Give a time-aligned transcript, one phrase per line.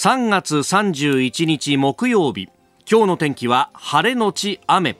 [0.00, 2.48] 3月31日木曜日。
[2.88, 4.96] 今日の天気は晴れのち雨。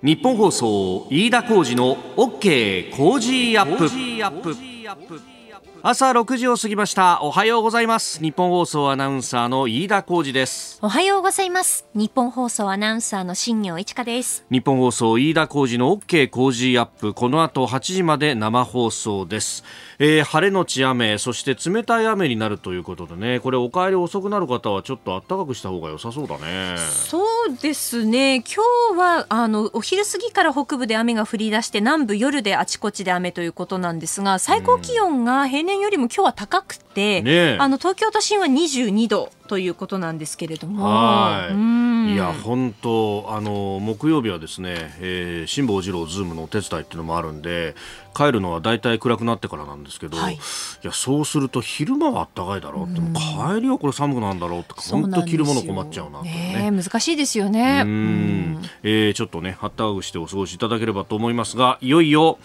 [0.00, 5.35] ニッポン放送飯田浩司の OK Cozy up。
[5.88, 7.22] 朝6時を過ぎました。
[7.22, 8.20] おはようございます。
[8.20, 10.80] ニッポン放送アナウンサーの飯田浩司です。
[10.82, 11.86] おはようございます。
[11.94, 14.44] ニッポン放送アナウンサーの新行市佳です。
[14.50, 17.14] ニッポン放送飯田浩司の OK Cozy up。
[17.14, 19.62] この後8時まで生放送です、
[20.00, 23.38] えー、晴れのち雨そして冷たい雨になるということでね。
[23.38, 26.78] これお帰り遅くなる方はちょっと暖かくした方が良さそうだね。
[26.78, 28.38] そうですね。
[28.38, 40.84] 今日はあのお昼過ぎから北部で雨が降り出して南部夜であちこちで雨ということなんですが最高気温が平年年よりも今日は高くて、ね、あの東京都心は22度ということなんですけれども。
[40.84, 41.86] はい。
[42.06, 47.74] いや本当あの木曜日はですね、えー、辛坊治郎ズームのお手伝いっていうのもあるんで
[48.14, 50.38] 帰るのは大体暗くなってからなんですけど、はい、い
[50.82, 57.82] やそうすると昼間は暖かいだろうって、帰りはこれ寒くなんだろうって本当着るもの困っちゃうなね、ね、難しいですよね。
[57.84, 62.38] うん、えー、ちょっとねあったかくしてお過ごしいただければと思いますがいよいよ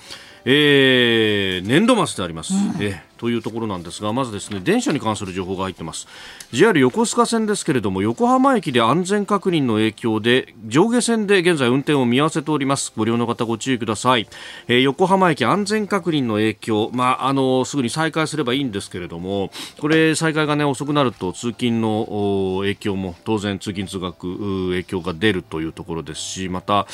[0.45, 6.07] えー、年度末であります、うん、えというところなんですがまずですね電車に関する情報が入ってます。
[6.51, 12.91] JR 横須賀線ですけれども横浜駅で安全確認の影響で上下線で現在運転を見合わせております。
[12.97, 14.27] ご利用の方ご注意ください、
[14.67, 16.89] えー、横浜駅安全確認の影響。
[16.93, 26.87] まああのすぐに再開すればいいんですけれどもこれ再開がね遅くなると通勤の影響も当然通勤通学影響が出るというところですしまた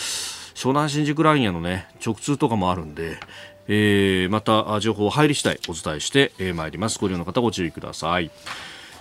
[0.57, 3.19] 湘南新宿ラインへのね直通とかもあるんで、
[3.67, 6.97] えー、また情報入り次第お伝えしてまい、えー、ります。
[6.97, 8.31] ご利用の方ご注意ください、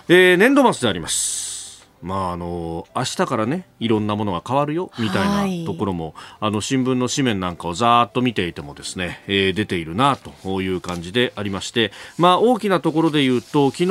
[0.07, 1.87] えー、年度末であります。
[2.03, 13.87] まあ、あの明日からねいろんなものが変わるよみたいなところも、はい、あの新聞の紙面なんかをざーっと見ていてもですね、えー、出ているなという感じでありまして、まあ、大きなところで言うと昨日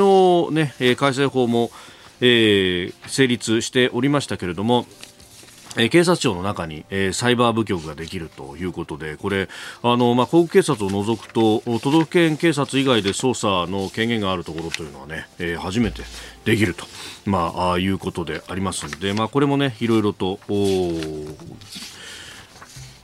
[0.53, 1.69] ね、えー、改正法も、
[2.21, 4.85] えー、成立しておりましたけれども
[5.77, 9.47] え警察庁の中に、えー、サイバー部局ができるということでこれ
[9.83, 16.01] あの、まあ、航空警察を除くと都道府県警察以外で捜査の権限があるところというのはね、えー、初めて
[16.45, 16.85] できると、
[17.25, 20.39] まあ、あいうことでありますので、まあ、これもねいろいろと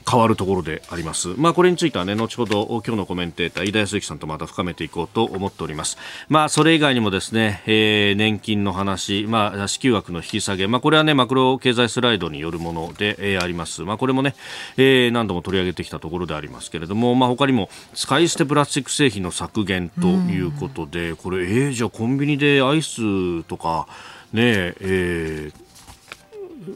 [0.10, 1.30] 変わるところであります。
[1.38, 5.98] まあ、これについてはね、後ほど今日のコメンテーター、飯田康之さんとまた深めていこうと思っております。
[6.30, 13.84] まあ、それ以外にもですね、えー、年金の話、まあ、支給額の引き下げ、まあ、これはね、マクロ経済スライドによるもので、えー、あります。
[13.84, 14.36] まあ、これもね、
[14.78, 23.88] えー、何度も取り上げてきたところでありますけれども、まあ、他にも、使い捨てプラスチック製品の削減ということで、これ、えー、じゃあコンビニでアイスとか、
[24.34, 25.64] ねえー、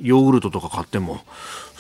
[0.01, 1.21] ヨーグルトとか買っても、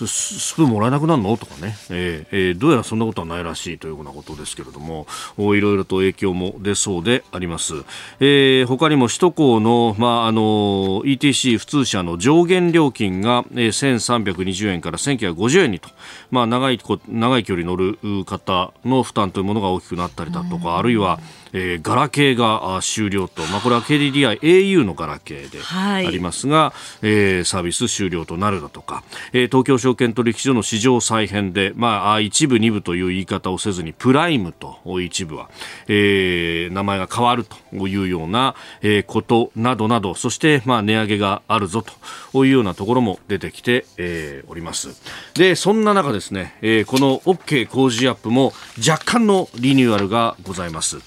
[0.05, 1.37] スプーンもらえなくなるの？
[1.37, 5.07] とかね、えーえー、どうやらそんなことはないらしいというようなことですけれども。
[5.37, 7.73] いろいろと影響も出そうであります、
[8.19, 15.89] えー、他にも首都高の,、まあ、あの ETC 普通車の上限料金が、えー、1320円から1950円にと、
[16.31, 21.19] まあ、長い長い距離乗る方の負担というものが大きくなったりだとかあるいは
[21.57, 29.03] えー、ガラケーが終了と、まあ、これは KDDI au のガラケーでありますが、はい、えー、サービス終了となるだとか、
[29.33, 35.49] えー、東京証券取引所の市場再編で、まあ、一部二部という言い方をせずにプライムと一部は、
[35.87, 41.83] えー、名前が変わるというような、えー、ことなどなどそして、まあ、値上げがあるぞ
[42.31, 44.89] というようなところも出てきて、えー、おります。
[45.33, 50.97] でそんな中ですね、えー、この OK 工事アップも若干のリニューアルがございます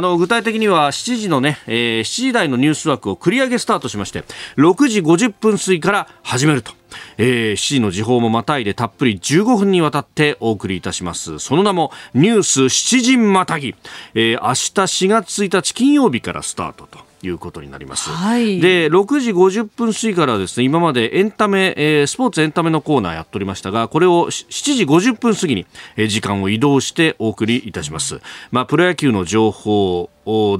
[0.00, 4.24] あの具体的には7時のね、えー、7時台のニュース枠を繰り上げスタートしまして
[4.56, 6.72] 6時50分過ぎから始めると。
[7.18, 11.38] えー、7時の時報もまたいでたっぷり15分にわたってお送りいたします。
[11.38, 13.74] その名もニュース7時またぎ、
[14.14, 17.09] えー、明日4月1日金曜日からスタートと。
[17.22, 18.10] いうことになります。
[18.10, 25.66] はい、で、6時50分過ぎからですね、今までエンタメ、えー、スポーツエンタメのコーナーやっておりましたが、これを7時50分過ぎに、
[25.96, 28.20] えー、時間を移動してお送りいたします。
[28.50, 30.10] まあ、プロ野球の情報、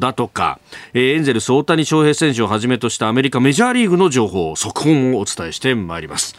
[0.00, 0.58] だとか、
[0.94, 6.34] えー、エンゼルス大谷翔平選手をはじめとしたアメリカメジャーリーグの情報、速報をお伝えしてまいります。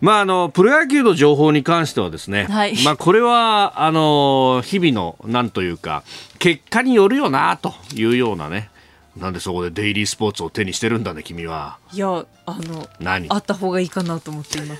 [0.00, 6.02] まあ、あのプロ野球の情報に関してはですね、はい、まあ、これはあの日々のなんというか
[6.38, 8.70] 結果によるよなというようなね
[9.16, 11.78] なんでそこでデイリースポーツを手にしてるんだね君は。
[11.92, 13.28] いやあの何？
[13.30, 14.76] あった方がいいかなと思って今。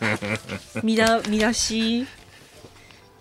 [0.84, 2.06] 見だ見出し。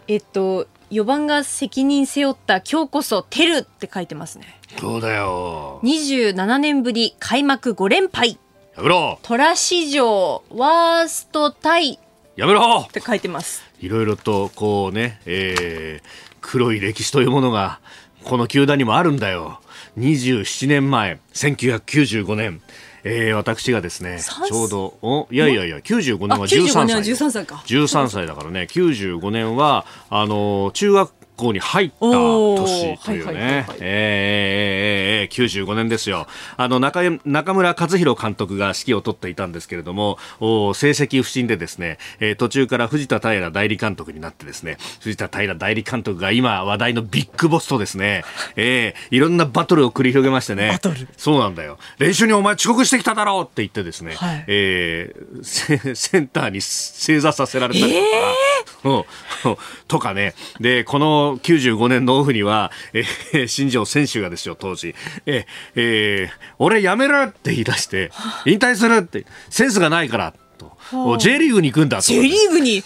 [0.08, 4.60] えっと4番が責任背負った今日こそテルって書いてますね。
[4.80, 5.80] そうだよ。
[5.84, 8.38] 27年ぶり開幕5連敗。
[8.76, 9.20] やめろ。
[9.24, 11.98] 虎史上ワーストタイ。
[12.36, 12.86] やめろ。
[12.90, 13.64] って書いてます。
[13.80, 17.80] いろいろとこうね、えー、黒い歴史というものが
[18.26, 19.60] この球団にもあるんだよ
[19.98, 22.62] 27年前1995年。
[23.08, 27.64] えー、私がですねちょうどおいやいやいや95年は13歳13歳か。
[27.68, 36.28] 13歳だからね95年はあの中学校に入った年というね、えー、95年ですよ。
[36.58, 48.24] あの中、中村和弘監督が指揮を取っていたんですけれども、お成績不振でですね、えー、途中から藤田平代理監督になってですね、藤田平代理監督が今話題のビッグボスとですね、
[48.56, 50.80] えー、いろんなバトルを繰り広げましてね、
[51.18, 51.78] そうなんだよ。
[52.00, 58.55] 練習にお前遅刻してきただろうって言ってですね、はい、えー、 センターに正座させられたりとか、えー、
[59.88, 64.96] とかね、で、この95年のオフには、えー、新庄選手がですよ、当時、
[65.26, 65.46] えー
[65.76, 66.30] えー、
[66.60, 68.12] 俺やめろって言い出して、
[68.46, 70.34] 引退するって、センスがないから。
[70.58, 72.84] と J リーグに行くんだと J リーグに？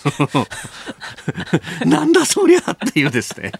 [1.85, 3.51] なんだそりゃっていうですね、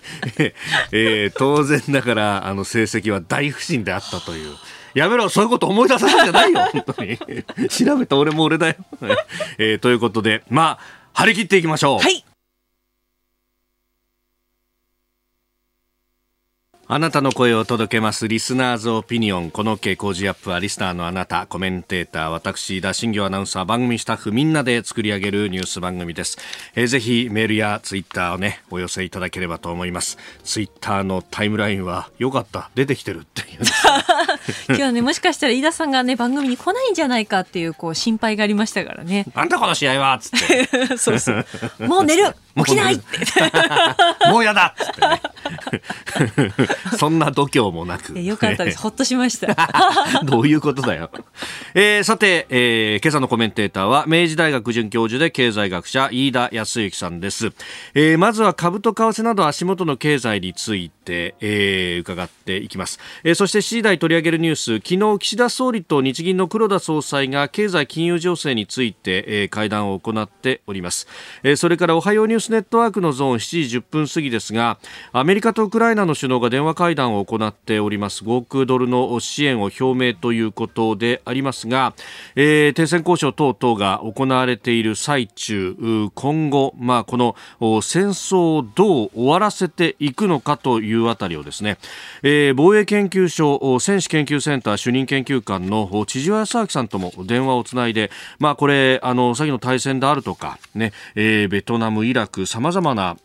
[0.91, 4.55] えー、当然ながらあの成績は大不振であったという。
[4.95, 7.17] やめろ、そういうこと思い出さないんじゃないよ、本当に。
[7.69, 8.75] 調べた俺も俺だよ。
[9.57, 11.99] えー、ということで、まあ、張り切っていきましょう。
[11.99, 12.23] はい。
[16.91, 19.51] あなたの声を届けますリスナーズオピニオン。
[19.51, 26.39] この傾向時アップはリスナーのあなた、コメンテーター、私、田新行アナウンサー、番組スタッフみんなで作り上げるニュース番組です。
[26.73, 30.17] えー、ぜひメールやツイッターをね、お寄せいただければと思います。
[30.43, 33.59] ツイッターのタイムラインはよかった、出てきてるっていう。
[34.67, 39.25] 今日はね、もしかしたら飯田さんがね、番組に来ないんじゃないかっていう、こう、心配がありましたからね。
[39.35, 40.97] なんだこの試合はつって。
[40.97, 41.45] そうそう。
[41.79, 42.35] もう寝る
[42.65, 43.03] 起きないって。
[44.29, 44.75] もうやだ。
[44.79, 45.21] っつってね
[46.97, 48.19] そんな度胸もなく。
[48.19, 48.79] よかったです。
[48.79, 49.49] ほっとしました。
[50.23, 51.09] どういうことだよ、
[51.73, 57.51] えー、さて、えー、今朝のコメンテーターは明治大学准教授で経済学者飯田康之さんです、
[57.93, 64.75] えー、まずは株と為替など足元の経済について、えー、伺っていきます、えー、そして7時台取り上げるニュース。
[64.77, 71.07] 昨日岸田総理と日銀の黒田総裁が経済金融情勢について、えー、会談を行っております、
[71.43, 74.79] えー、それからおはようニュースネットワークのゾーン7時10分過ぎですが
[75.11, 78.23] アメリカとウクライナの首脳が電話会談を行っております。
[78.23, 81.93] 5億ドルの支援を表明ということでありますが、
[82.35, 85.75] えー、停戦交渉等々が行われている最中
[86.15, 87.35] 今後、まあ、この
[87.81, 91.77] 戦争をどう終わらせていくのかというあたりをですね、
[92.23, 103.17] えー、防衛研究所戦士研究センター主任研究官の千々和康明さんとも電話をつないで、まあ、これあの先の対戦であるとか、ねえー、ベトナム、イラくさまざまな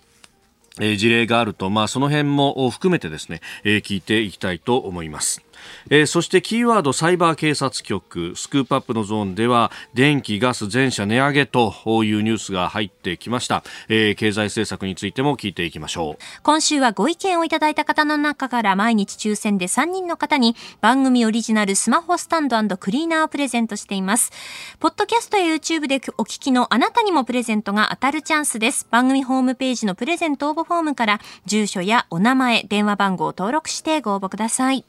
[0.78, 5.42] 事例があると、まあ、その辺も含めてですね、聞いていきたいと思います。
[5.90, 16.22] えー、そしてキーワードサイバー警察局スクープアップのゾーンでは電気ガス全社値上げというニュースが入ってきました、えー、経済政策についても聞いていきましょう。
[16.42, 24.32] 今週はご意見をいただいた方の中から毎日抽選で3人の方に番組オリジナルスマホスタンドクリーナーをプレゼントしています。
[24.78, 28.86] ポッドキャストや YouTube でお聞きのあなたにもプレゼントが当たるチャンスです。
[28.90, 34.84] 番組ホームページのプレゼント応募フォームから住所やお名前電話番号を登録してご応募ください。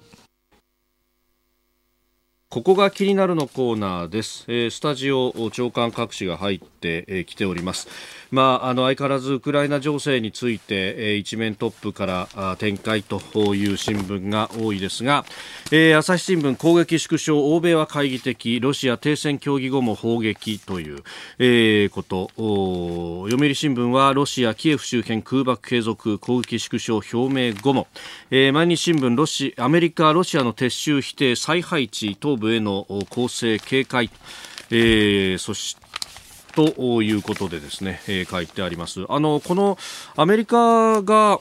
[2.56, 7.90] ここが気になるのコーナーです、えー、スタジオ長官各紙が入ってき、えー、ております。
[8.36, 13.22] まあ、あの相変わらずウクライナ情勢について、えー、一面トップから展開と
[13.56, 15.24] いう新聞が多いですが、
[15.72, 21.04] えー、朝日新聞攻撃縮小欧米は懐疑的ロシア停戦協議後も砲撃という、
[21.40, 22.30] えー、こと。
[22.36, 27.88] 読売新聞はロシアキエフ周辺空爆継続攻撃縮小表明後も、
[28.32, 34.10] えー、毎日新聞ロシアメリカロシアの撤収否定再配置東部への攻勢警戒。
[34.72, 35.85] えー、そして
[36.56, 39.06] ということでですね、えー、書いてあります。
[39.10, 39.78] あの、この
[40.16, 41.40] アメリカが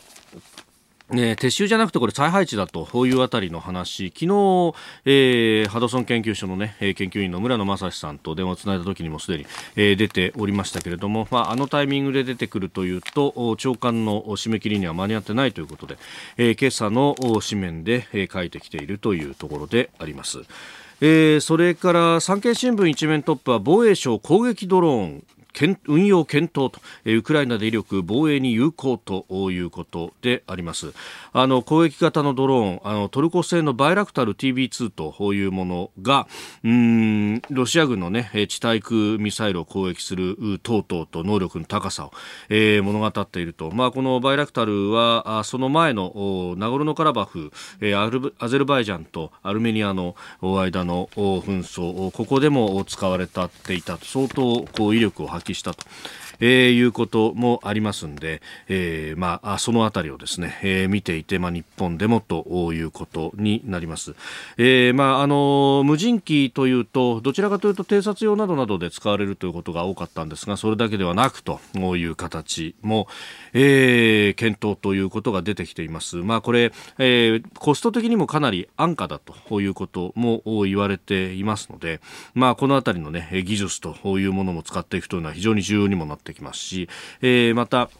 [1.10, 15.98] ね、撤収じゃなくてこれ再配置だというあたりの話昨日、えー、ハドソン研究所の、ね、研究員の村野正史さんと電話をつないだ時にもすでに、えー、出ておりましたけれども、まあ、あのタイミングで出てくるというと長官の締め切りには間に合ってないということで、
[16.38, 17.14] えー、今朝の
[17.46, 20.42] 紙面で、えー、書いてきているというところであります。
[21.00, 25.24] えー、それから産経新聞一面トップは防衛省攻撃ドローン。
[25.86, 30.92] 運用検討と、ウクライナで威力防衛に有効ということであります。
[31.32, 36.26] あの攻撃型のドローンあのトルコ製のバイラクタル TB2 というものが
[36.62, 42.12] うんロシア軍の、ね、地対空ミサイルを攻撃する等々と能力の高さを、
[42.48, 54.04] えー、物語っていると、まあ、このバイラクタルはその前のナゴルノカラバフ、えー、アゼルバイジャンとアルメニアの間の紛争ここでも使われたっていたと。
[54.14, 55.84] 相当こう威力を発揮したと。
[56.40, 64.14] えー、いうこともありますんで、えー、まあ、そのあたりをですね、えー、見ていて、まあ、日本でもということになります。
[64.56, 71.60] えー、まあ、あの、無人機というと、どちらかというと偵察用などなどで使われるということが多かったんですが、それだけではなくと
[71.96, 73.08] いう形も、
[73.52, 76.16] えー、検討ということが出てきています。
[76.16, 82.00] まあ、これ、えー、コスト的にもかなり安価だということも言われていますので、
[82.34, 86.88] まあ、このあたりのね、技術というものも使っていくというのは非常に重要にもなってきますし、
[87.20, 87.90] えー、また、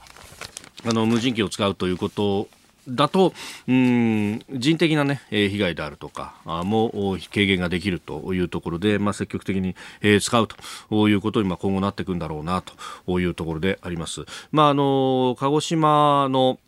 [0.87, 2.49] あの無人機を使うということ
[2.89, 3.33] だと、
[3.67, 9.75] うん、人的なね、被害であるとか、も軽減ができるというところで、まあ、積極的に、
[10.21, 12.63] 使うということに、今後なっていくんだろうな
[13.07, 14.25] というところであります。
[14.53, 16.59] まあ、あの、鹿児島の、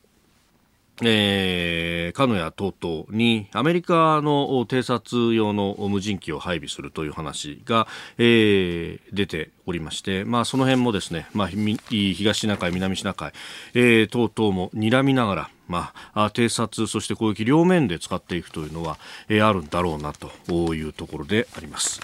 [1.03, 7.87] えー、鹿屋等々にアメリカの偵察用の無人機を配備するという話が、
[8.19, 13.33] えー、出ておりまして、まあ、その辺もですね、まあ、東シナ海、南シナ海、
[13.75, 18.99] えー、等々も睨みながら、まあ、偵察、そして攻撃両面で使っていくというのは、
[19.29, 22.01] えー、あるんだろうなというところであります。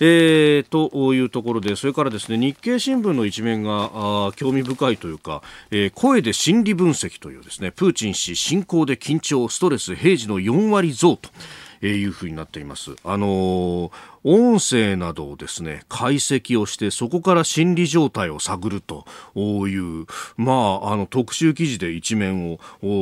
[0.00, 11.30] えー、というところでそれからですね日経新聞の一面が興味深いというか、えー、声で心理分析というですねプーチン氏侵攻で緊張ストレス平時の4割増と。
[11.80, 12.96] いうふうになっています。
[13.04, 13.90] あのー、
[14.30, 20.04] 音声などをですね、解析をして、そこから心理状態を探るという、
[20.36, 22.58] まあ、あの、特集記事で一面を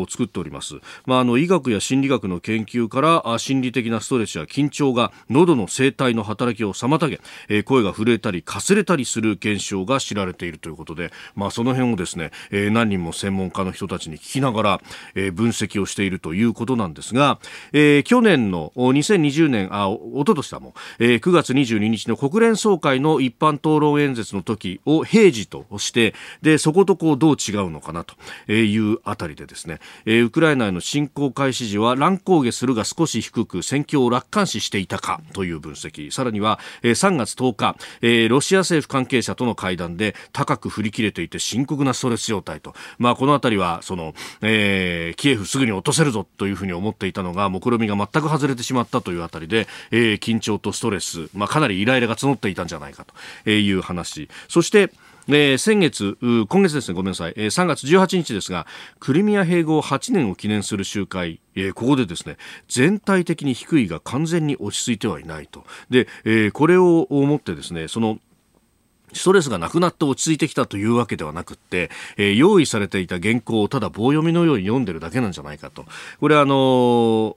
[0.09, 0.77] 作っております。
[1.05, 14.81] まあ、あの、医学や心理学の研究から、心理的なストレスや緊張が喉の声帯の働きを妨げ、えー、声が震えたり、かすれたりする現象が知られているということで、まあ、その辺をですね、えー、何人も専門家の人たちに聞きながら、
[15.17, 17.41] えー、分析をしているということなんですが、
[17.73, 28.15] えー、去年の2020年、あ、おととしだもん、えー、9月22日の国連総会の一般討論演説の時を平時として、で、そことこうどう違うのかなと
[28.53, 50.96] いうあたりでですね、え、ウクライナへの侵攻開始時は乱高下するが少し低く戦況を楽観視していたかという分析、さらには、え、3月10日、え、ロシア政府関係者との会談で高く振り切れていて深刻なストレス状態と、まあ、このあたりは、その、えー、キエフすぐに落とせるぞというふうに思っていたのが、目論見が全く外れてしまったというあたりで、えー、緊張とストレス、
[51.35, 53.07] まあ、かなりイライラが募っていたんじゃないか
[53.45, 54.29] という話。
[54.49, 54.91] そして、
[55.29, 58.67] えー、先月、今月ですね、ごめんなさい、えー、3月18日ですが、
[59.01, 62.37] クリミア併合8年を記念する集会、えー、ここでですね、
[62.69, 65.65] 全体的に低いが完全に落ち着いてはいないと。
[65.91, 68.21] で、えー、これを思ってですね、その、
[69.13, 75.87] ストレスがなくなって落ち着いてきたというわけではなくって、えー、用意されていた原稿をただ棒読みのように読んでるだけなんじゃないかと。
[76.21, 77.37] これあのー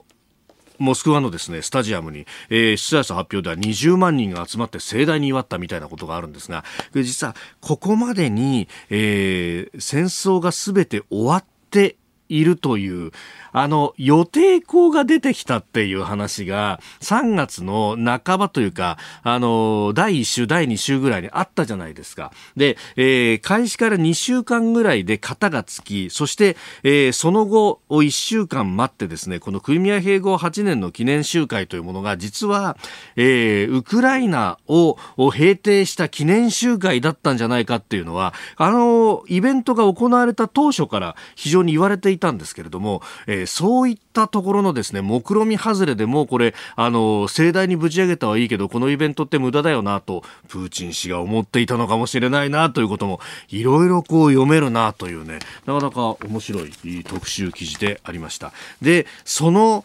[0.80, 11.96] モスクワのですね、スタジアムに、えー、出題者発表では20万人が集まって盛大に祝ったみたいなことがあるんですが、実はここまでに、えー、戦争が全て終わって
[12.30, 13.10] いるという、
[13.52, 22.32] あの、予定校が出てきたっていう話が、3月の半ばというか、あの、第1週、第2週ぐらいにあったじゃないですか。
[22.56, 32.76] で、えー、開始から2週間ぐらいで型がつき、そして、えー、その後、1週間待ってですね、このクリミア併合8年の記念集会というものが、実は、
[33.16, 34.96] えー、ウクライナを
[35.30, 58.52] 平定した記念集会だったんじゃないかっていうのは、あの、イベントが行われた当初から非常に言われていたんですけれども、えー、そういったところのですね、目論見外れでもこれ、あの、盛大にぶち上げたはいいけど、このイベントって無駄だよなと、プーチン氏が思っていたのかもしれないなということも、いろいろこう読めるなというね、なかなか面白い特集記事でありました。
[58.82, 59.84] で、その、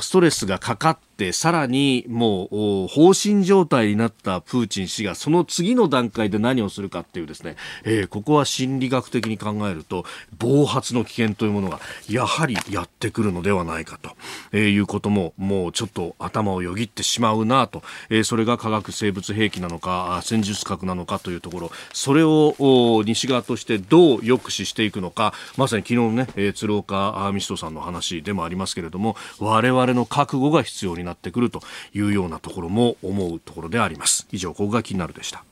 [0.00, 10.04] ストレスがかかっってさらにもう放心状態になったプーチン氏がその次の段階で何をするかっていうですね、えー、ここは心理学的に考えると
[10.38, 14.10] 暴発の危険というものがやはりやってくるのではないかと、
[14.52, 31.60] えー、いうことももうちょっと頭をよぎってしまうなと、えー、それが化学生物兵器なのか戦術核なのかというところそれを西側としてどう抑止していくのかまさに昨日ね、えー、鶴岡美人さんの話でもありますけれども我々の覚悟が必要になってくると
[31.94, 34.26] いうようなところも思うところであります。
[34.32, 35.44] 以上ここが気になるでした。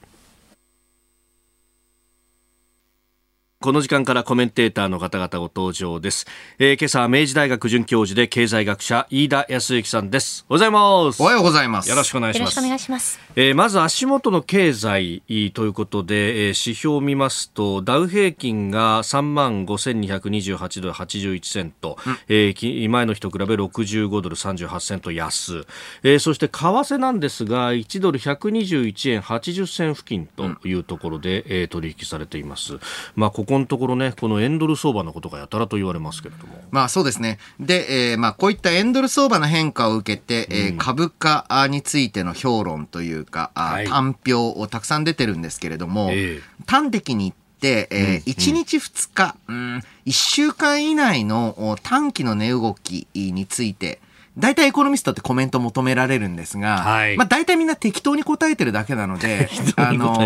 [3.64, 6.26] この時間からコメンテーターの方々ご登場です、
[6.58, 10.44] えー、今朝は明治大学准教授で経済学者飯田康之さんです。
[10.50, 11.22] おはようございます。
[11.22, 11.88] おはようございます。
[11.88, 12.40] よろしくお願いします。
[12.40, 13.18] よろしくお願いします。
[13.36, 15.22] えー、まず足元の経済
[15.54, 25.64] ということで、えー、指標を見ますとダウ平均が3万5228ドル81セント、うん、えー、前の日と比べ65ドル38セント安、
[26.02, 32.78] えー、そして為替なんですが1ドル121円80銭付近というところで、うん、えー、取引されています、
[33.16, 36.54] まあ、ここのところねこの円ドル相場のことがやたらと言われますけれども。
[36.70, 37.38] まあそうですね。
[37.60, 54.00] で、えーまあ、こういった円ドル相場の変化を受けて、えー、株価についての評論というか、はい、単表をたくさん出てるんですけれども、えー、端的に言って、えー、1日2日、うん、1週間以内の短期の値動きについて、
[54.36, 60.20] 大体エコノミストってコメント求められるんですが、はい、まあ大体みんな適当に答えてるだけなので、 あの、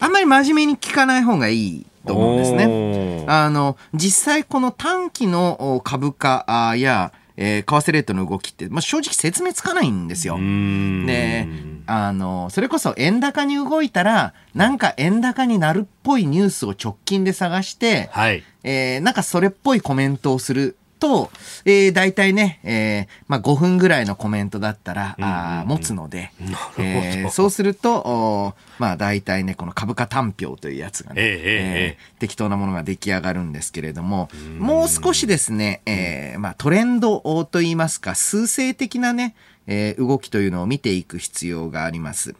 [0.00, 3.24] あんまり真面目に聞かない方がいいと思うんですね。
[3.28, 10.36] あの、実際この短期の株価や、えー、為替レートの動きって、まあ、正直説明つかないんですよ。
[10.36, 11.48] で、
[11.86, 21.32] あの、それこそ円高に動いたら、なんか円高になるっぽいニュースを直近で探して、はい、えー、なんかそれっぽいコメントをすると、
[21.64, 26.30] えー、大体ね、えー、まあ5分ぐらいのコメントだったら、うんうんうん、あ持つので、
[26.78, 34.30] えー、そうすると、おまあ大体ね、この株価単表というやつがね、えー、えー、適当なものが出来上がるんですけれども、
[34.60, 39.34] もう少しですね、えー、まあトレンドといいますか、数勢的なね、
[39.66, 42.36] えー、動きというのを見ていく必要があります。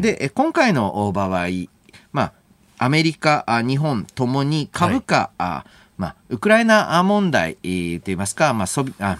[0.00, 1.46] で、今回の場合、
[2.12, 2.32] まあ、
[2.78, 9.18] アメリカ、日本ともに株価、はいまあ、ウクライナ問題といいますか、まあ、そびあ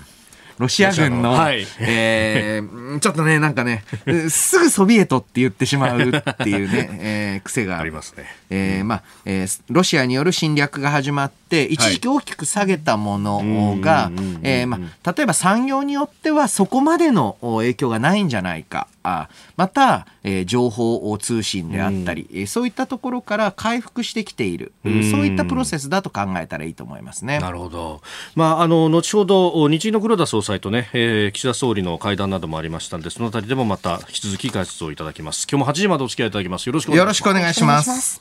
[0.57, 3.85] ロシア軍の、はい、えー、 ちょっとね、なんかね、
[4.29, 8.25] すぐソビエトって言ってしまうっていうね、えー、癖がありますね。
[8.51, 14.11] えー、まあ、えー、ロシアによる侵略が始まって、一時期大きく下げたものが、
[14.42, 18.88] えまあ、例えば産業によってはそこまでの影響がないんじゃないか。
[19.02, 27.38] あまた、えー、情報通信であったり、うん、そういったところから回復してきている、うん、そういったプロセスだと考えたらいいと思いますね。
[27.38, 28.02] なるほど。
[28.35, 35.47] まあ、あの、後ほど、日銀の黒田総裁とね、えー、岸田総理の会談などもありましたので、そのあたりでもまた引き続き解説をいただきます。
[35.50, 36.66] 今日も8時までお付き合いいただきます。
[36.66, 36.95] よろしくお
[37.33, 38.21] 願いします。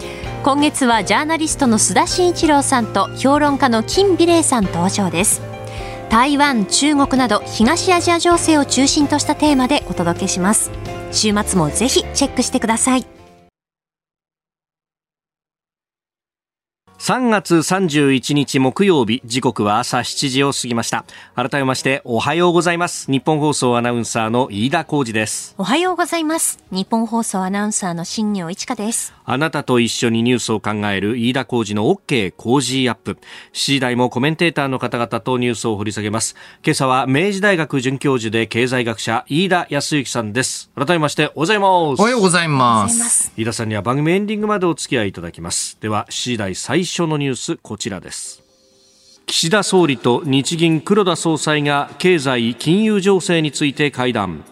[0.43, 5.41] 今月はジャーナリストの須田慎一郎さんと評論家の金美齢さん登場です
[6.11, 10.69] 台湾、中国など東アジア情勢を中心としたテーマでお届けします。
[11.13, 13.20] 週末もぜひチェックしてください。
[17.11, 21.03] 3月31日木曜日時刻は朝7時を過ぎました
[21.35, 33.11] 改めましておはようございます日本放送アナウンサーの飯田浩二ですおはようございます日本放送アナウンサーの新業一華ですあなたと一緒にニュースを考える飯田浩二の OK 工事アップ。
[33.11, 33.17] 7
[33.53, 36.35] 時台もコメンテーターの方々とニュースを掘り下げます。
[36.65, 40.69] 今朝は明治大学准教授で経済学者飯田康之さんです。
[40.75, 42.01] 改めましておはようございます。
[42.01, 43.31] おはようございます。
[43.37, 45.77] 飯田さんには番組エンディングまでお付き合いいただきます。
[45.79, 48.43] では7時台最初のニュースこちらです。
[49.25, 54.43] 岸田総理と日銀黒田総裁が経済金融情勢について会談。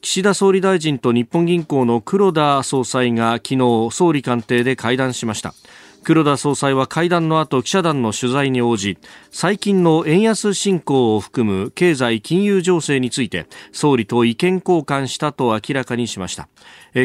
[0.00, 5.54] 岸田総理大臣と日本銀行の黒田総裁が昨日総理官邸で会談しました
[6.02, 8.98] 黒田総裁は会談の後記者団の取材に応じ
[9.30, 16.48] 最近の円安進行を含む経済金融情勢について総理と意見交換したと明らかにしました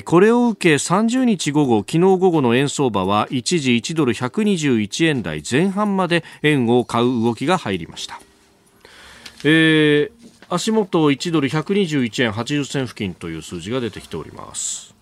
[0.05, 8.21] これを受け30日午後昨日午後の円相場は一時1ドル121円台前半まで円を買う動きが入りました、
[9.43, 14.92] えー足元1ドル121円80銭付近という数字が出てきております。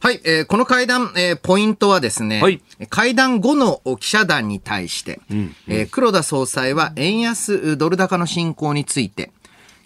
[0.00, 9.32] はい、えー、この会談、えー、ポイントはですね、はい、会談後の記者団に対して、うんうん、えー、黒田総裁は円安ドル高の進行について、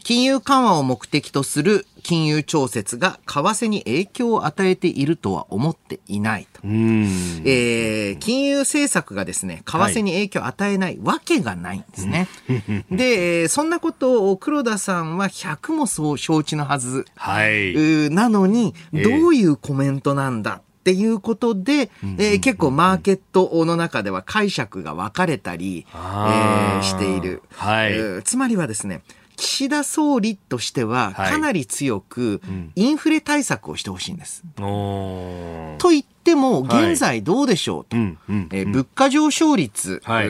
[0.05, 6.61] 金融緩和を目的とする金融調節が為替に影響を与えているとは思っていないと。
[6.65, 12.29] えー、金融政策がですね、為替に影響を与えないわけがないんですね。
[12.49, 17.07] はい、で、そんなことを黒田さんは100もそう承知のはず。
[17.17, 29.03] はい、なのに、どういうコメントなんだっていうことで、えー、結構マーケットの中では解釈が分かれたり、えー、している、はい、えー、つまりはですね
[29.37, 32.41] 岸田総理としてはかなり強く
[32.75, 34.45] インフレ対策をしてほしいんです。
[34.57, 38.17] はい、と言っても現在どうでしょうと、はい
[38.51, 40.29] えー、物価上昇率、はい。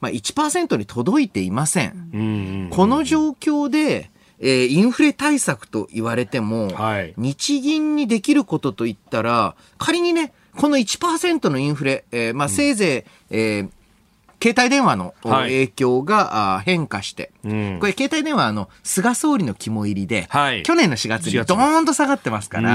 [0.00, 2.70] まあ、1%に届いていません。
[2.70, 13.70] この状況でえー、インフレ対策と言われても、はい、日銀にできることといったら、仮にね、この1%のインフレ、えー、まあ、せいぜい、えー
[14.44, 22.74] 携帯電話の影響が変化して、はい、これ携帯電話の菅総理の肝入りで、はい、去年の4月にドーンと下がってますから、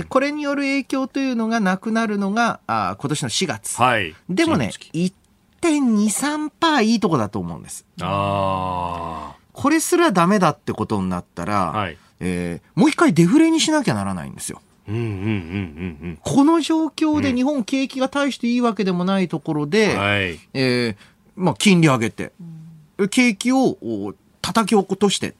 [0.00, 3.76] ー、これによる影響というのがなくなるのがあ今年の4月。
[3.76, 7.84] はい、でもね、1.23%いいとこだと思うんです。
[8.00, 14.62] あこれすらダメだってことになったら、はい、えー、もう一回デフレにしなきゃならないんですよ。
[14.86, 14.92] こ
[16.44, 20.96] の状況で日本景気が大していいわけでもないところで、うん、えー、
[21.36, 22.32] まあ、金利上げて、
[23.10, 25.34] 景気を叩き落として、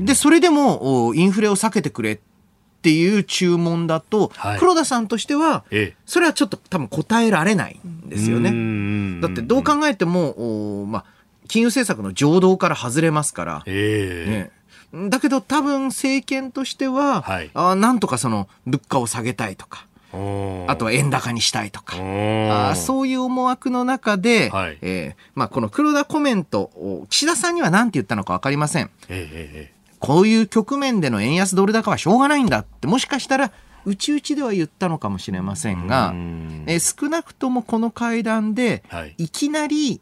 [0.00, 2.18] で、それでもインフレを避けてくれっ
[2.82, 5.64] ていう注文だと、はい、黒田さんとしては、
[6.04, 9.20] それはちょっと多分答えられないんですよね。
[9.20, 11.04] だってどう考えても、まあ、
[11.48, 14.50] 金融政策の情動から外れますから、えー、ね、
[15.08, 21.96] だけど多分政権としては、はい、あなんとかその物価を下げたいとか、あとは円高にしたいとか、
[22.70, 26.70] あそういう思惑の中で、はい、えー、まあ、この黒田コメント、
[27.10, 28.90] 岸田さんには何て言ったのか分かりません。
[29.08, 33.52] えー、こういう局面での円安ドル高はしょうがないんだって、もしかしたら
[33.84, 36.14] 内々では言ったのかもしれませんが、
[36.66, 38.82] え少なくともこの会談で、
[39.18, 40.00] い、きなり、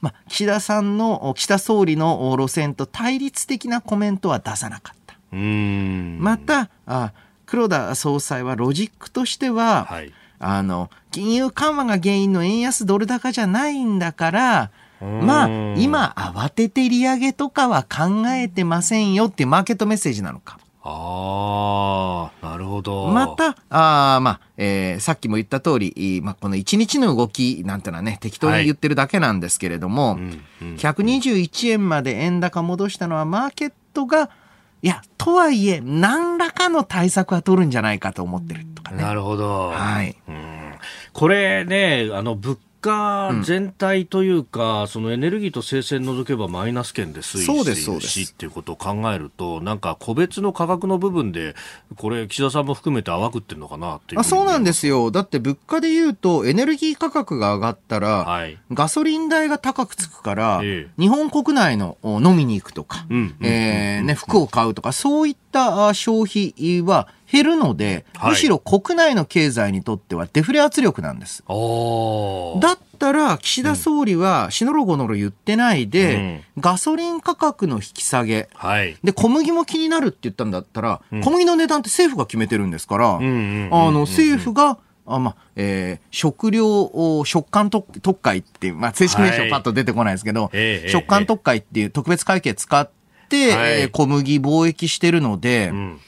[0.00, 5.16] ま、岸田さんの、岸田総理の路線と対立的なコメントは出さなかった。
[5.36, 7.12] またあ、
[7.46, 20.59] 黒田総裁はロジックとしては、はい、あの、金融緩和が原因の円安ドル高じゃないんだから、まあ、今慌てて利上げとかは考えてませんよっていうマーケットメッセージなのか。
[20.82, 23.08] ああ、なるほど。
[23.08, 34.30] また、あまあ、えー、さっきも言った通り、まあ、この1日の動きなんてのはね、適当に言ってるだけなんですけれども、はいうんうん、121円まで円高戻したのはマーケットが、
[34.82, 39.02] いや、とはいえ、何らかの対策は取るんじゃないかと思ってるとかね。
[39.02, 39.68] なるほど。
[39.68, 40.16] はい。
[40.26, 40.72] うん、
[41.12, 51.54] これね、あの、物価全体というか、うん、そのエネルギーと生鮮除けばマイナス圏で推移しているしっていうことを考えると、なんか個別の価格の部分で、
[51.96, 55.10] これ、岸田さんも含めて淡くってるのかなっていうあそうなんですよ。
[55.10, 63.06] だって物価で言うと、エネルギー価格が上がったら、はい、ガソリン代が高くつくから、ええ、日本国内の飲みに行くとか、
[64.14, 71.44] 服を買うとか、そういった消費は、減るので、むしろ国内の経済にとってはデフレ圧力なんです。
[71.46, 92.88] だったら、岸田総理は、しのろごのろ言ってないで、うん、ガソリン価格の引き下げ、はい、で、小麦も気になるって言ったんだったら、うん、小麦の値段って政府が決めてるんですから、あの、政府が、あまあえー、食料食感特会っていう、まあ、正式名称パッと出てこないですけど、はい、食感特会っていう特別会計使っ
[93.28, 96.00] て、はい、えー、小麦貿易してるので、うん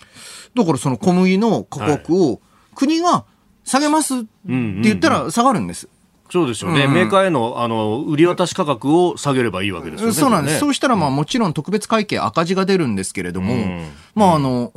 [0.55, 2.41] だからその小麦の価格を
[2.75, 3.25] 国が
[3.65, 5.89] 下げますって言ったら下がるんです。
[6.31, 10.15] そうですよね、うん、メーカーへのあの売り渡し価格を下げればいいわけですよね。
[10.15, 10.55] そうなんです。
[10.55, 14.73] ね、そうしたら、まあ、もちろん特別会計赤字が出るんですけれども、うん、まあ、あの、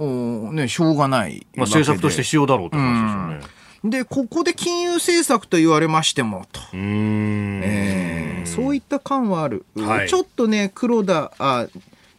[0.51, 1.47] ね、しょうがない。
[1.55, 3.99] まあ、政策として必要だろうと話ですよね。
[3.99, 6.59] で、ここで金融政策と言われましても、と。
[6.73, 9.65] えー、そういった感はある。
[9.77, 11.67] はい、ちょっとね、黒田、あ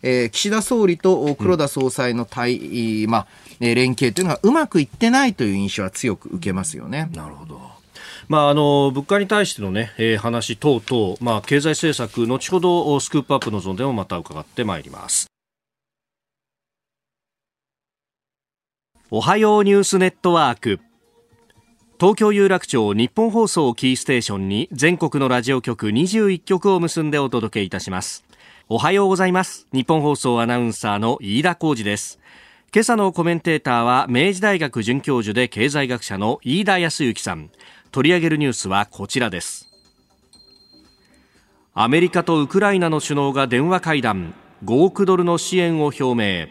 [0.02, 3.10] えー、岸田総理と黒田総裁の対、うん、
[3.60, 7.10] まあ、連携というのがうまくいってないという印象は強く受けますよね。
[7.14, 7.60] なるほど。
[8.28, 15.26] まあ、あの物価に対してのね、えー、話等々、まあ、経済政策、後ほどスクープアップのゾーンでもまた伺ってまいります。
[19.10, 20.80] おはようニュースネットワーク。
[21.98, 28.24] 東京有楽町日本放送キーステーションに全国のラジオ局21局を結んでお届けいたします。
[28.68, 29.68] おはようございます。
[29.72, 32.18] 日本放送アナウンサーの飯田浩二です。
[32.76, 37.48] 今朝のコメンテーターは明治大学准教授で経済学者の飯田康之さん。
[37.90, 39.70] 取り上げるニュースはこちらです。
[41.72, 44.34] アメリカとウクライナの首脳が電話会談。
[44.62, 46.48] 5億ドルの支援を表明。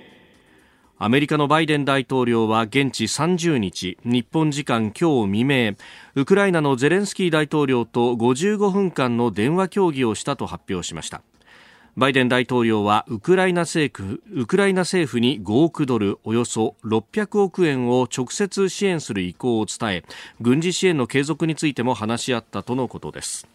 [0.97, 5.73] アメリカのバイデン大統領は現地30日日本時間今日未明
[6.15, 11.21] ウクライナのゼレンスキー大統領と55分間の電話協議をしたと発表しました。
[11.97, 20.03] バイデン大統領はウクライナ政府ウクライナ政府に5億ドルおよそ600億円を直接支援する意向を伝え
[20.41, 23.47] 軍事支援の継続についても話し合ったとのことです、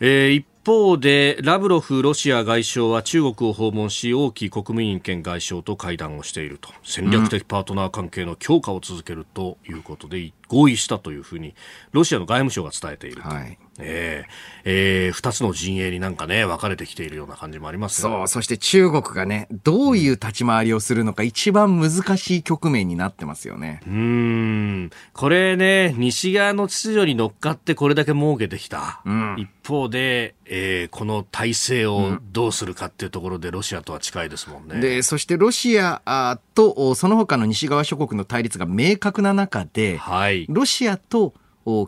[0.00, 6.70] えー、一方でラブロフロシア外相は中国を訪問し王毅国務委員兼外相と会談をしていると。
[6.82, 11.54] 戦略的パートナー関係の強化を続けるということで合意したというふうに
[11.92, 13.58] ロシアの外務省が伝えていると、はい。
[13.80, 14.30] えー
[14.64, 18.06] えー、2つの陣営になんかね分かれてきているような感じもあります。
[18.06, 23.80] ねそうそして中国がねどういう立ち回りをするのか一番難しい局面になってますよね。
[23.86, 24.90] うん。
[25.12, 34.80] これね西側の秩序に乗っかってこれだけ儲けてきた、うん、一方で、えー、この体制をどうするかっていうところでロシアとは近いですもんね。
[34.80, 41.34] でそしてロシアとその他の西側諸国の対立が明確な中で、はい、ロシアと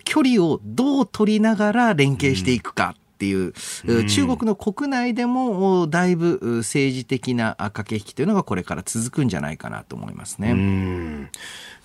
[0.05, 2.95] 距離をどう取りながら連携していくか。
[3.17, 3.55] っていう、
[3.87, 10.51] うん、中国の国内でもだいぶ政治的な駆け引きというのがこれから続くんじゃないかなと思いますね。
[10.51, 11.31] うん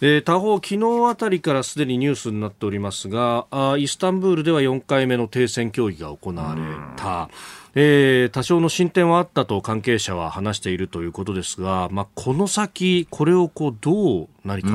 [0.02, 6.62] えー、他方、昨日あたりからすでにニュースになっておりますがあイスタンブールでは4回目の停戦協議が行われ
[6.98, 7.30] た。
[7.74, 14.70] えー、多少の進展はあったと関係者は話しているということですが、まあ、この先、これをこうどう何か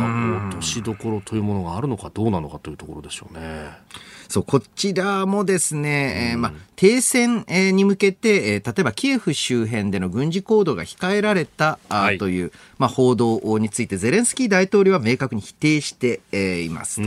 [0.49, 3.69] 落としどころというものがあるのかどうなのかというところでしょうね。
[4.29, 17.01] そう、こちらもですね、えー、まあ、停戦に向けて、えー、例えばキエフ周辺での軍事行動が控えられた、はい、という、まあ、報道についてゼレンスキー大統領は明確に否定して、えー、います。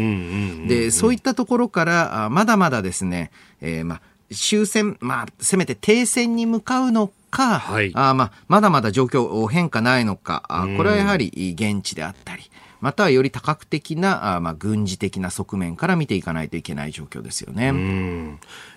[0.67, 4.01] で、そういったところから、まだまだですね、えー、まあ、
[4.33, 12.43] 終戦、まあ、せめて停戦に向かうのか、はい、あまあ、まだまだ状況変化ないのか、あこれはやはり現地であったり、
[12.81, 17.67] またはより多角的な、あまあ、軍事的な側面から見ていかないといけない状況ですよね。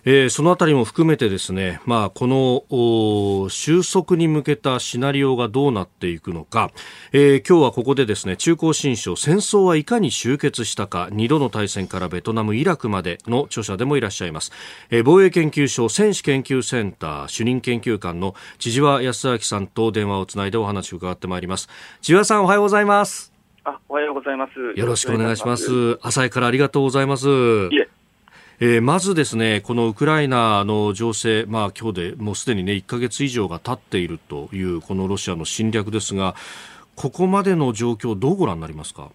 [0.04, 6.70] えー、そのあたりも含めてですね、まあ、この収束に向けたシナリオがどうなっていくのか、
[7.12, 14.52] えー、今日はここでですね、中高新書、戦争はいかに終結したか、2度の大戦からベトナム、イラクまでの著者でもいらっしゃいます。
[14.90, 21.68] えー、防衛研究所戦士研究センター主任研究官の千々和康明さんと電話をつないでお話を伺ってまいります。
[22.00, 23.31] 千々和さん、おはようございます。
[23.64, 24.78] あ、おはようございます。
[24.78, 25.98] よろしくお願いします。
[26.02, 27.28] 朝からありがとうございます。
[27.28, 27.30] い
[27.76, 27.88] え。
[28.60, 36.34] えー、まずですね、このウクライナの情勢、まあ今日でもうすでにね、1ヶ月以上が経っているというこのロシアの侵略ですが、
[36.96, 39.10] ここまでの状況、どうご覧になりますか？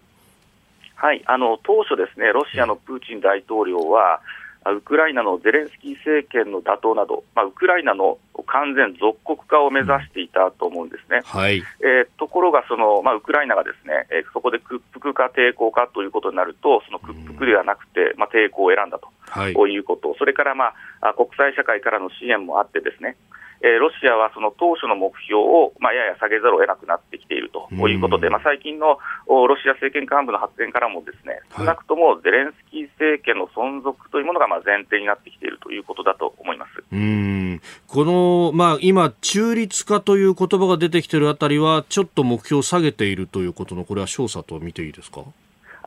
[0.96, 4.20] はい、あの当初ですね、ロシアのプーチン大統領は、
[4.66, 11.22] ウクライナのゼレンスキー政権の打倒など、まあ、ウクライナの完全属国化を目指していたと思うんですね。
[11.24, 23.16] はい、えー、ところがその、まあ、ウクライナがですね、えー、そこで屈服か抵抗かということになると、その屈服ではなくて、まあ、抵抗を選んだと、はい、いうこと、それから、まあ、国際社会からの支援もあってですね、
[23.60, 36.82] えー、ロシアはその当初の目標を、まあ、やや下げざるを得なくなってきているということで、まあ、最近のロシア政権幹部の発言からも、ですね少なくともゼレンスキー政権の存続というものがまあ前提になってきているということだと思います。
[36.92, 37.60] うん。
[37.86, 45.22] この、まあ、今、中立化という言葉が出てきているあたりは、ちょっと目標を下げているということの、これは少佐と見ていいですか？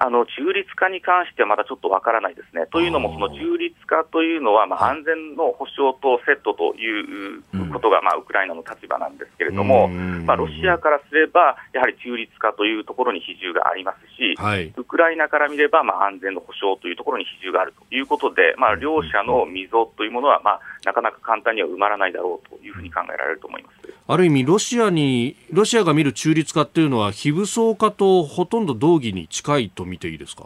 [0.01, 2.65] あの中立化に関してはまだちょっとわからないですね。
[2.73, 9.89] というのも、その中立化というのは、まあ、安全の保障とセットということが、まあ、ウクライナの立場なんですけれども、
[10.25, 23.93] まあ、ロシアからすれば、やはり中立化というところに比重がありますし、はい、ウクライナから見れば、まあ、安全の保障というところに比重があるということで、まあ、両者の溝というものは、まあ、なかなか簡単には埋まらないだろうというふうに考えられると思います。
[24.07, 30.45] ある意味、ロシアに、ロシアが見る中立化っていうのは、非武装化とほとんど同義に近いと見ていいですか？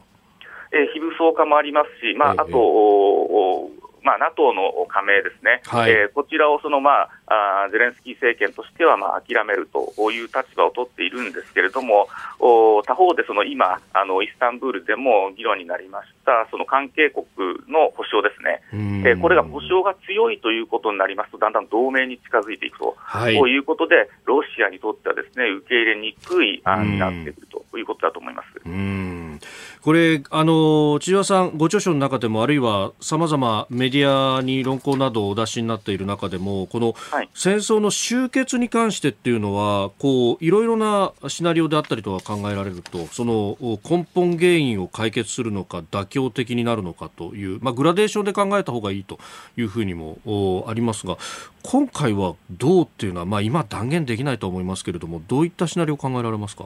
[0.72, 3.72] えー、非武装化もありますし、まあ、あと、
[4.04, 17.26] まあ、NATO の加盟ですね、はい、えー、こちらをその、まあ、あゼレンスキー政権としては、まあ、諦めるという立場を取っているんですけれども、お他方でその今あの、イスタンブールでも議論になりました、その関係国
[17.72, 18.62] の保障ですね、
[19.08, 28.48] えー、これが保障が強いということになりますと、だんだん同盟に近づいていくと、はい、いうことで、ロシアにとってはですね受け入れにくい案になってくるということだと思います。
[28.66, 29.40] うん。
[29.82, 36.96] これ、あの千々和さん、ご著書の中でも、あるいはさまざまメディアに論考などをお出しになっている中でも、この
[37.36, 43.58] 戦争の終結に関してっていうのは、こういろいろなシナリオであったりとは考えられると、その
[43.88, 49.20] 根本原因を解決するのか、妥協的になるのかという、まあ、グラデーションで考えた方がいいと
[49.58, 51.18] いうふうにもありますが、
[51.64, 56.66] 今回はどうっていうのは、まあ、今断言できないと思いますけれども、どういったシナリオを考えられますか？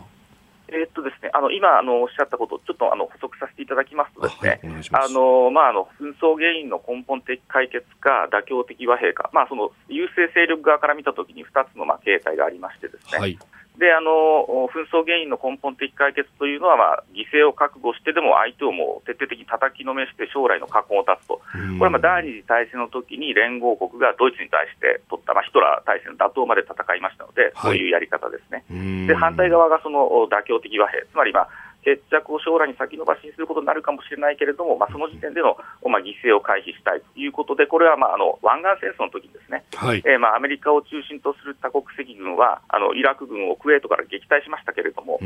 [0.72, 13.20] えー、っとですね、あの今あのおっしゃったことをちょっとあの補足させていただきますとですね、あのまああの紛争原因の根本的解決か妥協的和平か、まあその優勢勢力側から見たときに2つのまあ形態がありましてですね。
[13.20, 13.40] はい
[13.80, 14.44] であの
[14.76, 21.39] 紛争原因の根本的解決というのは、まあ、犠牲を覚悟してでも相手をもう徹底的に叩きのめして将来の禍根を断つと、
[21.80, 28.68] これはまあ第二次大戦の時に連合国がドイツに対して取った、まあ、ヒトラー大戦の打倒まで戦いましたので、そういうやり方ですね。
[29.08, 45.20] で反対側がその妥協的和平、つまり、まあ決着を将来に先延ばしにすることになるかもしれないけれども、まあ、その時点での、まあ、犠牲を回避したいということで、これは、まあ、あの湾岸戦争の時にですね、はい、えー、まあ、アメリカを中心とする多国籍軍は、あのイラク軍をクウェートから撃退しましたけれども、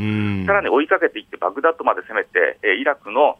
[0.46, 3.38] さらに追いかけていって、バグダッドまで攻めて、えー、イラクの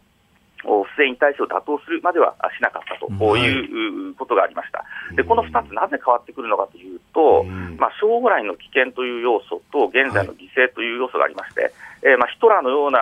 [0.63, 4.86] 不正に対して打倒するまではしなかったということがありました。
[5.15, 7.43] で、この2つ、なぜ変わってくるのかというと、
[7.78, 11.71] まあ、将来の危険という要素と、現在の犠牲という要素がありまして、
[12.04, 13.00] えー、まあ、ヒトラーのような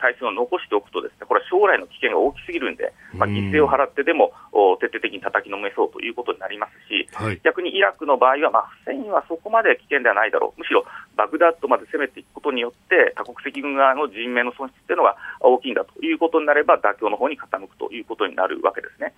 [0.00, 4.32] 体制を残しておくと、ですねこれは将来の危険が大きすぎるんで、まあ、犠牲を払ってでも
[4.80, 10.84] 徹底的に叩きのめそうということになりますし、はい、逆にイラクの場合は、まあ、フセインはそこまで危険ではないだろう、むしろ
[11.16, 19.14] バグダッドまで攻めていくことによって、多国籍軍側の人命の損失というのが大きいんだということになれば、妥協の方に傾くということになるわけですね。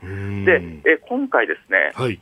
[0.47, 2.21] で、え今回ですね、はい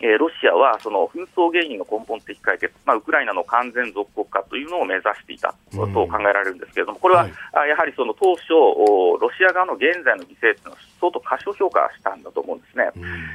[0.00, 12.90] えー、ロシアはその紛争原因の根本的解決、まあ、ウクライナの完全属国化というのを目指していたと考えられるんですけれども、これは、はい、やはりその当初、ロシア側の現在の犠牲というのは相当過小評価したんだと思うんですね。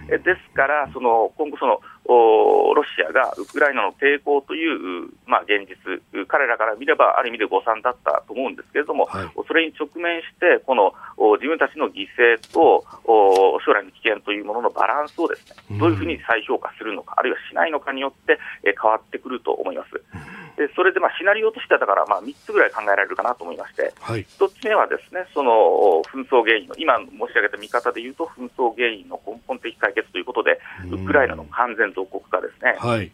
[0.10, 10.93] えですから、その今後その、ロシアがウクライナの抵抗という、まあ、現実、彼らから見ればある意味で誤算だったと思うんですけれども、はい、それに直面して、この
[11.38, 12.86] 自分たちの犠牲と
[13.65, 19.91] 将来の危険というもののバランスをですね、どういうふうに再評価するのか、あるいはしないのかによって変わってくると思います。
[20.57, 30.60] でそれでまあシナリオとしてはだからまあ3つぐらい考えられるかなと思いまして、はい、1つ目はですねその紛争原因の、今申し上げた見方でいうと、紛争原因の根本的解決ということで、
[30.91, 32.75] ウクライナの完全属国化ですね。
[32.77, 33.12] はい。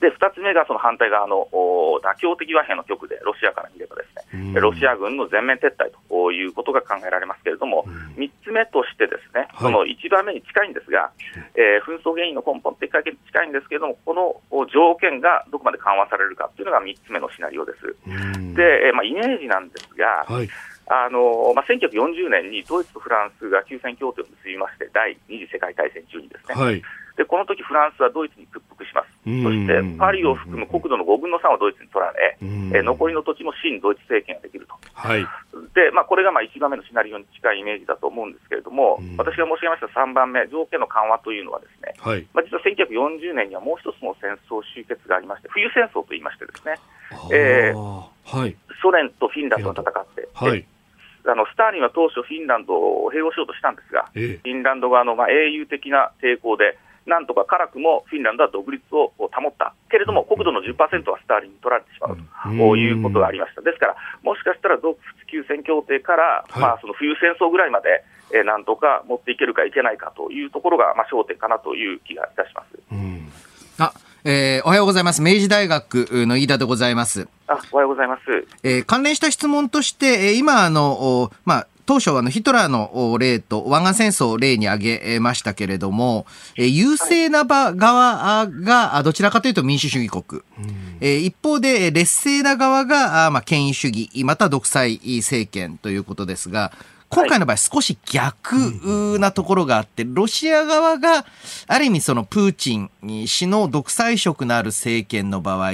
[0.00, 7.84] で、2つ目がその反対側の妥協的和平の局で、ロシアから見ればでロシア軍の全面撤退ということが考えられますけれども、
[8.16, 11.10] 3つ目としてですね、その1番目に近いんですが、
[11.54, 17.86] えー、紛争原因の根本的解決に近いんですけれども、この条件がどこまで緩和されるかというのが3つ目のシナリオです。
[18.54, 20.48] で、えー、まあ、イメージなんですが、はい。
[20.90, 26.82] あのまあ、1940年にドイツとフランスが休戦協定を結びまして、第二次世界大戦中にですね、はい、
[27.16, 32.36] でこの時フランスはドイツに屈服します、そしてパリを含む国土の5分の3はドイツに取られ、
[32.74, 35.22] え残りの土地も新ドイツ政権ができると、はい。
[35.74, 46.74] でまあ、これがまあ1番目のシナリオに近いイメージだと思うんですけれども、私が申し上げました3番目、条件の緩和というのは、ですね、はい、まあ、実は1940年にはもう一つの戦争終結がありまして、冬戦争といいましてですね、
[47.32, 50.66] えーはい、ソ連とフィンランドが戦って、はい。
[51.26, 60.76] あのスターリンは当初、フィンランドを併合しようとしたんですが、ええ、フィンランド側のまあ英雄的な抵抗で、なんとか辛くもフィンランドは独立を保ったけれども、国土の10%
[61.10, 62.16] はスターリンに取られてしまう
[62.56, 63.62] ということがありました。
[63.62, 72.80] ですから、もしかしたら独仏休戦協定から、はい、まあ、その冬戦争ぐらいまで、えー、なんとか持っていけるかいけないかというところが、まあ、焦点かなという気がいたします。
[73.82, 73.92] あ
[74.24, 75.22] えー、おはようございます。
[75.22, 77.26] 明治大学の飯田でございます。
[77.46, 78.20] あ、おはようございます。
[78.62, 86.24] えー、関連した質問として、えー、今、あの、まあ、当初あのヒトラーの例と湾岸戦争を例に挙げましたけれども、
[86.56, 90.42] え優勢な場側がどちらかというと民主主義国、
[91.00, 96.70] え一方で劣勢な側がまあ権威主義また独裁政権ということですが
[97.10, 101.26] 今回の場合少し逆なところがあって、ロシア側が、
[101.66, 102.88] ある意味そのプーチン
[103.26, 105.72] 氏の独裁色のある政権の場合、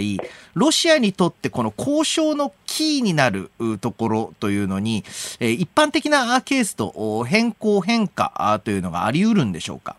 [0.55, 3.51] ロシアにとってこの交渉のキーになる
[3.83, 5.05] ところというのに、
[5.39, 9.95] 一般的なケースと変更変化というのがあり得るんでしょうか？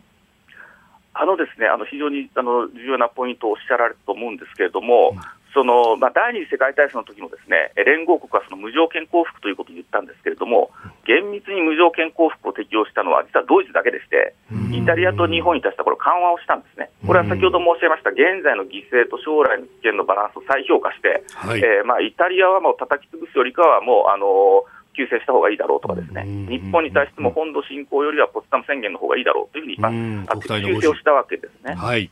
[1.14, 5.16] あのですね、あの非常にあの重要なポイントをおっしゃられると思うんですけれども、
[5.54, 10.70] そのまあ、第二次世界大戦の時もですね連合国はその無条件降伏ということを言ったんですけれども、
[11.08, 14.34] 厳密に無条件降伏を適用したのは、実はドイツだけでして、
[14.72, 24.64] イタリアと日本に対してはこれ、緩和をしたんですね、これは先ほど申し上げました、現在の犠牲と将来の危険のバランスを再評価して、はい、えー、まあ、イタリアはもう叩き潰すよりかは、もう、あの
[24.98, 31.74] 救済した方がいいだろうとかですね、日本に対しても本土侵攻よりはポツダム宣言の方がいいだろうというふうに、まあ、救済をしたわけですね。
[31.74, 32.10] はい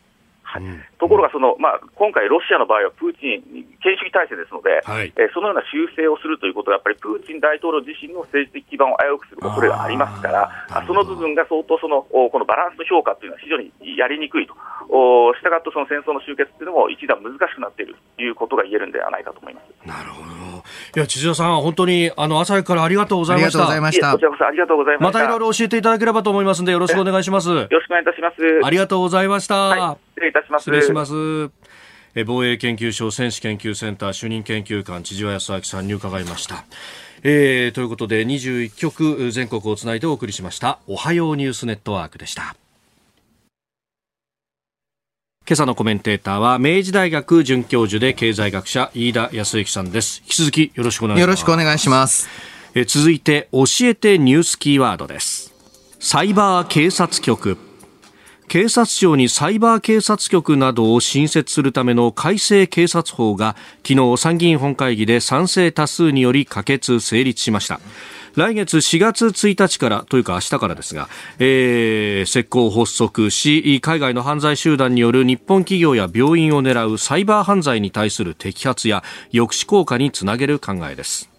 [0.56, 10.50] はい、ところがその、まあ、今回、ロシアの場合はプーチン権主義体制ですので、はい、えー、そのような修正をするということは、やっぱりプーチン大統領自身の政治的基盤を危うくする恐れがありますから、
[10.86, 14.54] その部分が相当その、このバランスの評価というのは非常にやりにくいと、
[15.34, 19.86] したがってその戦争の終結というのも一段難しくなっているということが言えるんではないかと思います。
[19.86, 20.36] なるほど
[20.94, 23.58] いや、千々さん、本当に、あの、朝からありがとうございました。
[23.58, 24.12] ありがとうございました。
[24.12, 25.18] こちらこそありがとうございました。
[25.18, 27.48] またいろいろ教えていただければと思いますので、よろしくお願いします。
[27.48, 28.36] よろしくお願いいたします。
[28.64, 29.54] ありがとうございました。
[29.54, 30.62] はい、失礼いたします。
[30.62, 31.12] 失礼します。
[32.14, 36.64] え防衛研究所戦士研究センター主任研究官千々康明さんに伺いました。
[37.22, 42.54] えー、ということで21曲全国をつないでお送りしましたおはようニュースネットワークでした
[45.48, 52.28] 今朝のコメンテーターは明治大学准教授で経済学者飯田康之さんです引き続きよろしくお願いしますよろしくお願いします
[52.74, 55.52] え続いて教えてニュースキーワードです
[55.98, 57.58] サイバー警察局
[58.48, 67.80] 警察庁にサイバー警察局などを新設するための改正警察法が昨日参議院本会議で賛成多数により可決成立しました。
[68.36, 81.35] 来月4月1日からというか明日からですが、えー、石膏発足し海外の犯罪集団による日本企業や病院を狙うサイバー犯罪に対する摘発や抑止効果につなげる考えです。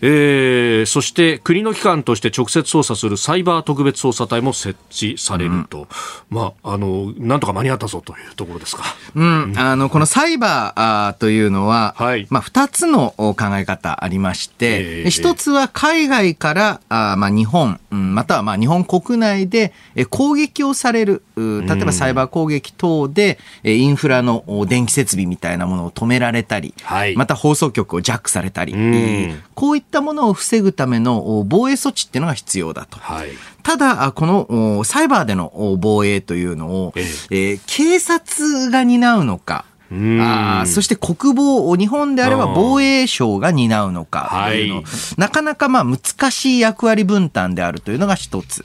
[0.00, 5.88] えー、そして国の機関として直接捜査するサイバー特別捜査隊も設置されると、
[6.30, 8.82] うん、まあ、あのなんとか間に合ったぞというところですか、
[9.14, 19.72] うん、あのこのサイバーというのは、はい、まあ、2つの考え方ありまして、えー、1つは海外からあ、まあ、日本、またはまあ日本国内で
[20.10, 28.74] 攻撃をされる、例えばサイバー攻撃等でインフラの電気設備みたいなものを止められたり、はい、また放送局をジャックされたり、
[29.54, 32.98] こういったったものを防ぐための防衛措置っていうのが必要だと。
[32.98, 33.30] はい、
[33.62, 37.52] ただ、このサイバーでの防衛というのを、ええ。
[37.54, 39.64] ー、警察が担うのか、
[40.20, 44.84] あそして国防、日本であれば防衛省が担うのかというの、はい、
[45.16, 48.64] なかなかまあ難しい役割分担であるというのが一つ。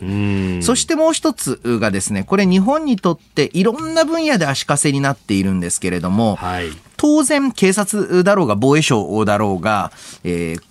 [0.62, 9.92] そしてもう一つがですね、これ日本にとっていろんな分野で足かせになっているんですけれども、はい、当然警察だろうが防衛省だろうが、
[10.24, 10.62] えー、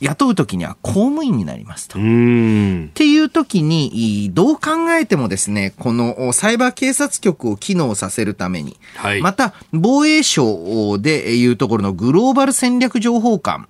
[0.00, 1.98] 雇う時には公務員になりますと。
[1.98, 13.68] っていう時に、どう考えてもですね、このサイバー警察局を機能させるために、はい、また防衛省でいうところのグローバル戦略情報官、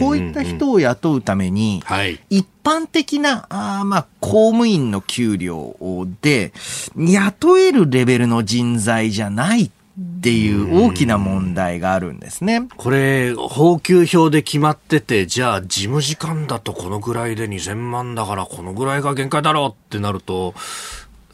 [0.00, 5.76] こういった人を雇うために、はい、一般的な、あまあ、公務員の給料
[6.20, 6.52] で、
[6.96, 12.68] 雇えるレベルの人材じゃないっていう大きな問題があるんですね。
[12.76, 20.54] これ、法給表で決まってて、じゃあ事務時間だとこのぐらいで2000万だからこのぐらいが限界だろうってなると、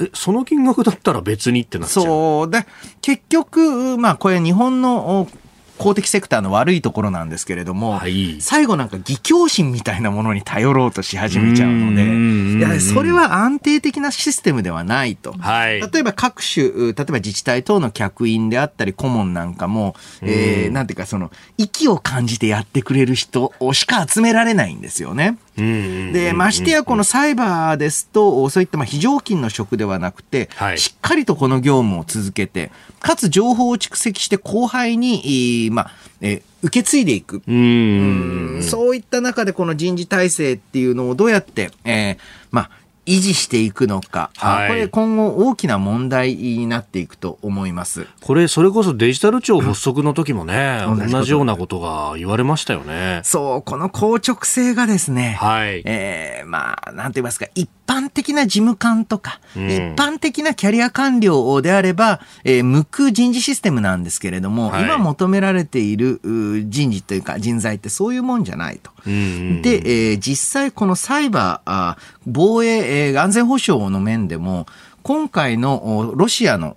[0.00, 2.04] え、その金額だったら別にってなっちゃう。
[2.04, 2.50] そう。
[2.50, 2.66] で、
[3.02, 5.28] 結局、まあこれ日本の
[5.78, 15.32] 公的セクターの悪いところなんですけれども、はい、最後なんか義教心みたいなものに頼ろうとし始めちゃうので、いやそれは安定的なシステムではないと。
[15.32, 25.38] はい、例えば各種、例えば自治体等の客員であったり顧問なんかも、えー、なんていうかその、息を感じてやってくれる人をしか集められないんですよね。
[25.56, 32.70] で、ましてやこのサイバーですと、そういったまあ非常勤の職ではなくて、はい、しっかりとこの業務を続けて、
[33.00, 35.90] かつ情報を蓄積して後輩に、まあ、
[36.20, 37.42] え受け継いでいく。
[37.46, 38.62] うん。
[38.62, 42.18] そういった中でこの人事体制っていうのをどうやって、えー、
[42.50, 42.70] まあ、
[43.06, 48.06] 維持していくのか、はい、これ今後大きな問題になっていくと思います。
[48.20, 53.20] これそれこそデジタル庁発足の時もね、うん、同じようなことが言われましたよね。
[53.22, 55.82] そうこの硬直性がですね、はい。
[55.84, 66.20] えー、まあなんて言いますか一般的な事務官とか、うん、一般的なキャリア官僚であれば、えー、向く人事システムなんですけれども、はい、今求められている
[66.68, 68.90] 人事というか人材ってそういうもんじゃないと。
[69.04, 74.66] で、えー、実際このサイバー、あ防衛、えー、安全保障の面でも、
[75.06, 76.76] 今回のロシアの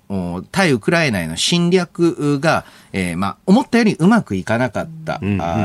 [0.52, 5.20] 対ウクライナへの侵略が、えー、まあ、思ったよりうまくいかなかった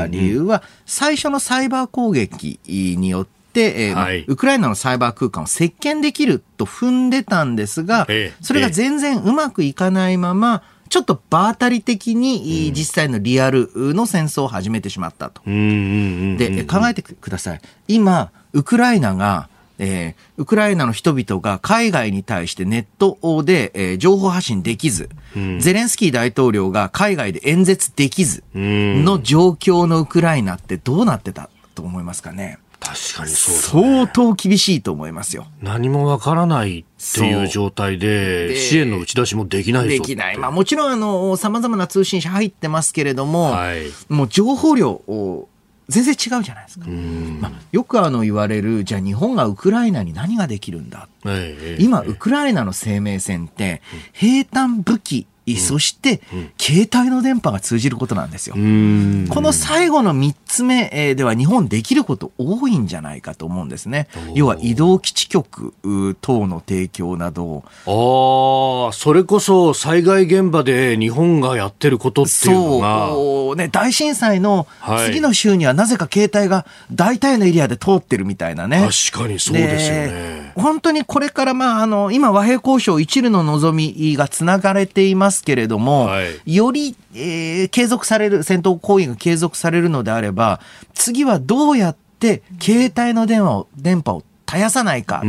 [0.09, 8.07] 理由は、最初のサイバー攻撃によって、えーはい、ウクライナのサイバー空間を席巻できると踏んでたんですが、
[8.41, 15.41] それが全然うまくいかないまま、ちょっと場当たり的に実際のリアルの戦争を始めてしまったと。
[15.45, 17.61] で、考えてください。
[17.87, 32.57] 今、ウクライナが、えー、ウクライナの人々が海外に対してネットで、えー、情報発信できず、うん、ゼレンスキー大統領が海外で演説できずの状況のウクライナってどうなってたと思いますかね。
[32.79, 35.47] 確かにそう、ね、相当厳しいと思いますよ。
[35.61, 40.37] 何もわからないっていう状態で、支援の打ち出しもできないできない。
[40.37, 45.47] まあもちろん、あの、様々な通信社入ってますけれども、はい、もう情報量を
[45.87, 46.87] 全然違うじゃないですか。
[46.87, 51.07] まあ、よくあの言われる、じゃあ日本がウクライナに何ができるんだ。
[51.25, 53.81] ええ、今、ウクライナの生命線って、
[54.13, 55.27] 兵隊武器
[55.57, 56.21] そして、
[56.59, 58.55] 携帯の電波が通じることなんですよ。
[58.55, 64.07] この最後の3つ目では日本できること多いんじゃないかと思うんですね。
[64.33, 65.73] 要は移動基地局
[66.21, 67.63] 等の提供など。
[67.85, 73.09] ああ、それこそ災害現場で日本がやってることっていうのが。
[73.09, 74.67] そうね、大震災の
[75.05, 78.87] 次の週にはなぜか携帯が大体のエリアで通ってるみたいなね。
[79.11, 80.53] 確かにそうですよね。
[80.55, 90.61] 本当にこれからまあ、あの、今和平交渉一縷の望みがつながれていますますけれども、はい、より、えー、継続される、戦闘行為が継続されるのであれば、
[90.93, 95.23] 次はどうやって携帯の電話を、電波を絶やさないか、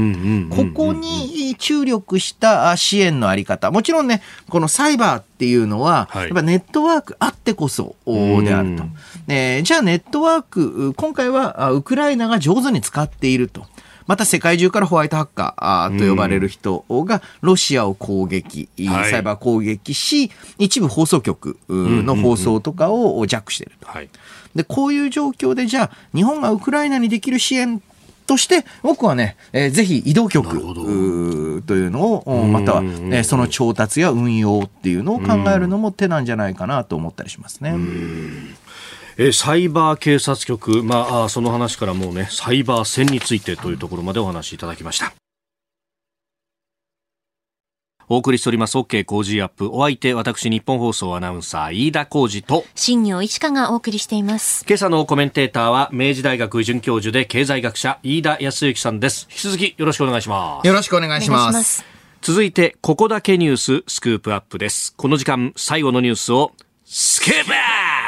[0.51, 8.85] ここに注力した支援のあり方、もちろんね、このサイバーっていうのは、やっぱネットワークあってこそであると。
[9.29, 13.67] えー、じゃあネットワーク、今回はウクライナが上手に使っていると。
[14.07, 23.89] また世界中からホワイトハッカーと呼ばれる人がロシアを攻撃、サイバー攻撃し、一部放送局の放送とかを弱していると。
[24.55, 27.83] で、こういう状況でじゃあ日本がウクライナにできる支援
[28.27, 30.49] として、僕はね、えー、ぜひ移動局
[31.65, 37.75] というのを、または、えー、その調達や運用っていうのを考えるのも手なんじゃないかなと思ったりしますね。
[39.19, 45.15] えサイバー警察局、まあ、その話からもうね、サイバー戦についてというところまでお話しいただきました。
[48.09, 49.71] お送りしております OK 工事アップ。
[49.73, 54.67] お相手、私、日本放送アナウンサー、飯田浩二と、新業一華がお送りしています。
[54.69, 59.27] 今朝のコメンテーターは、明治大学准教授で経済学者、飯田康之さんです。
[59.31, 60.67] 引き続きよろしくお願いします。
[60.67, 61.85] よろしくお願いします。
[62.21, 64.95] 続いて、ここだけニューススクープアップです。
[64.95, 66.53] この時間、最後のニュースを、
[66.85, 68.06] スクープアップ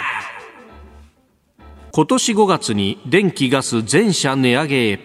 [1.99, 5.01] 今年5月に電気ガス全社値上げへ。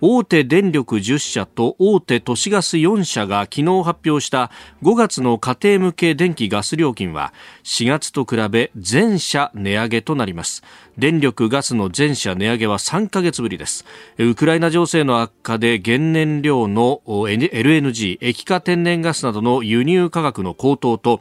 [0.00, 4.50] 大手電力10社と大手都市ガス4社が昨日発表した
[4.82, 7.32] 5月の家庭向け電気ガス料金は
[7.62, 10.64] 4月と比べ全社値上げとなります。
[10.98, 13.84] 電力ガスの全社値上げは3ヶ月ぶりです。
[14.18, 21.20] ウクライナ情勢の悪化で原燃料の LNG 液化天然ガスなどの輸入価格の高騰と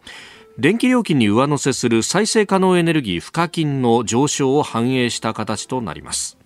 [0.59, 6.38] 電気料金に上乗せする再生可能エネルギー賦課金の上昇を反映した形となります。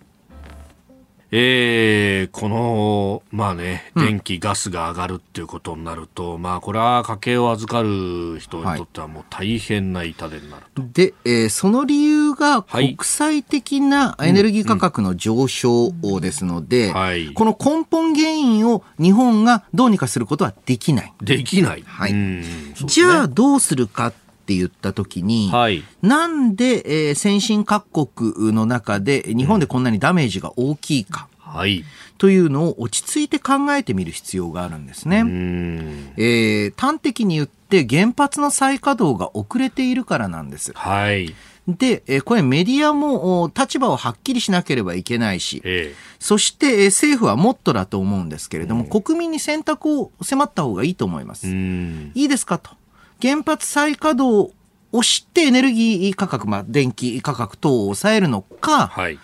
[1.36, 10.82] えー、この、まあね、電気、ガスが上がるっていうことになると、まあ、これは家計を預かる人にとってはもう大変な痛手になると。
[10.82, 21.12] はい、で、えー、その理由が国際的なエネルギー価格の上昇ですので、はい、この根本原因を日本がどうにかすることはできない。
[21.20, 21.82] できない。
[21.84, 22.12] はい。
[22.12, 22.44] ね、
[22.84, 24.12] じゃあ、どうするか
[24.44, 31.28] って言った時に、はい、なんで、えー、先進各国の中で日本でこんなにダメージが大きいか。
[31.38, 31.84] はい、
[32.18, 35.18] というのを落ち着いて考えてみる必要があるんですね。
[36.16, 40.72] えー、端的に言って原発の再稼働が遅れているからなんです。
[40.74, 41.32] はい、
[41.68, 51.46] で、えこれメディアも立場をはっきりしなければいけないし、えー、そして政府はもっとだと思うんですけれども、国民に選択を迫った方がいいと思います。
[51.46, 52.70] いいですかと。
[53.24, 54.52] 原発再稼働
[54.92, 59.18] をしてエネルギー価格、まあ、電気価格等を抑えるのか、はい、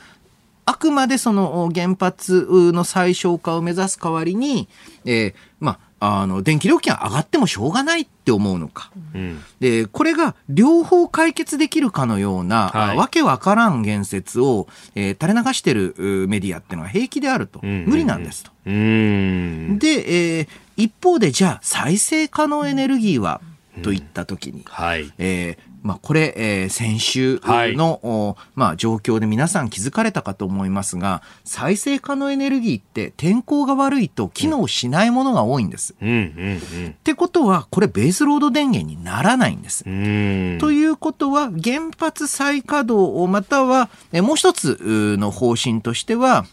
[0.64, 4.68] あくまでその原発の最小化を目指す代わりに、
[5.04, 8.90] えー、まあ、あの、電気料金が上がってもしょうがないって思うのか。
[9.14, 15.94] うん、で、これが両方解決できるかのような、はい、わけわからん言説を、えー、垂れ流してる
[16.26, 17.60] メディアっていうのは平気であると。
[17.62, 18.50] うんうんうん、無理なんですと。
[18.64, 23.42] で、えー、一方でじゃあ再生可能エネルギーは、
[23.82, 35.94] といったときに、はい、えー、まあ、これ、えー、先週の、はい、まあ、状況で皆さん気づかれたかと思いますが、再生可能エネルギーって天候が悪いと機能しないものが多いんです。
[36.00, 39.84] うんうんうん、ってことは、これベースロード電源にならないんです。
[39.84, 46.44] ということは、原発再稼働または、えもう一つの方針としては、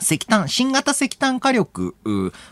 [0.00, 1.94] 石炭、新型石炭火力、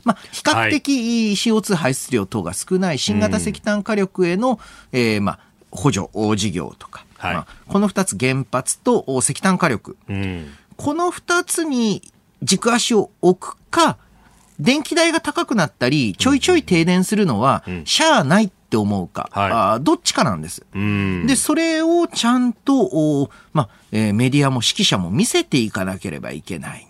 [0.05, 4.61] まあ、比較的 CO2 排出量等が少ない新型石炭火力への、
[4.92, 5.38] えー、まあ、
[5.70, 10.46] 補助事業とか、はい、まあ、この2つ原発と石炭火力、うん、
[10.76, 12.03] この2つに
[12.42, 13.99] 軸足を置くか、
[14.61, 20.66] 電気代が高くなったり、ちょいちょい停電するのは、しゃあないっって思うか、はい、あどっちかなんです。
[20.74, 26.86] で、それをちゃんと、まあ、えー、メディアも指揮者も見せていかなければいけない。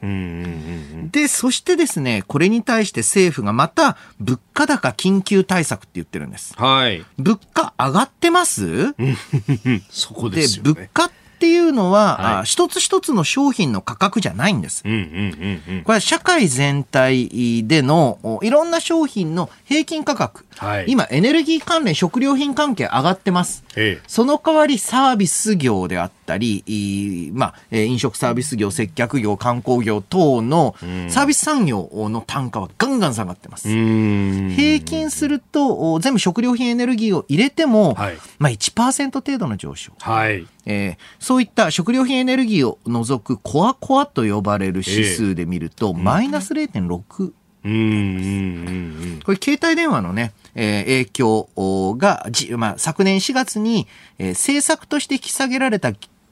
[1.12, 6.54] で、そしてですね、これに対して政府がまた物価高緊急対策って言ってるんです。
[6.56, 7.04] はい。
[7.16, 8.94] 物価上がってます？
[9.88, 14.82] そこですよ、ね、で、物価っていうのは、はい、一つ一つの商品の価格じゃないんです。
[14.82, 23.64] これは社会全体でのいろんな商品の平均価格、はい、今エネルギー関連食料品関係上がってます。
[24.06, 30.74] その代わりサービス業であったり、まあ、飲食サービス業、接客業、観光業等の
[31.08, 33.68] サービス産業の単価はガンガン下がってます。
[33.68, 39.92] 平均すると全部食料品エネルギーを入れても、はい、まあ1%程度の上昇。
[40.00, 47.32] はいえー、そういった食料品エネルギーを除くコアコアと呼ばれる指数で見ると、えー、マイナス0.6。
[47.64, 53.88] うん、これ携帯電話のね、えー、影響がじ、まあ、昨年4月に、
[54.18, 55.88] えー、政策として引き下げられた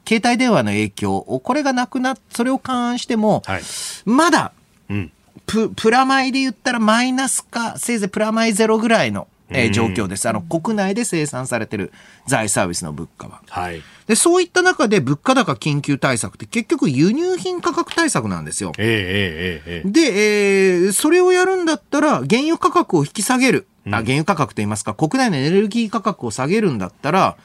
[0.07, 3.61] 携帯電話の影響、これがなくなっ、それを勘案しても、はい、
[4.05, 4.53] まだ、
[4.89, 5.11] うん、
[5.45, 10.27] ププラマイで言ったらマイナスか、せいぜいプラマイゼロぐらいのえー、状況です。
[10.27, 11.91] あの、国内で生産されてる
[12.25, 13.41] 財サービスの物価は。
[13.47, 13.81] はい。
[14.07, 18.73] で、そういった中で物価高緊急対策って結局輸入品価格対策なんですよ。
[18.77, 23.67] えー、えー、えー、で、えー、それをやるんだったら原油価格を引き下げる。
[23.89, 27.37] あ原油価格といいますか、国内のエネルギー価格を下げるんだったら、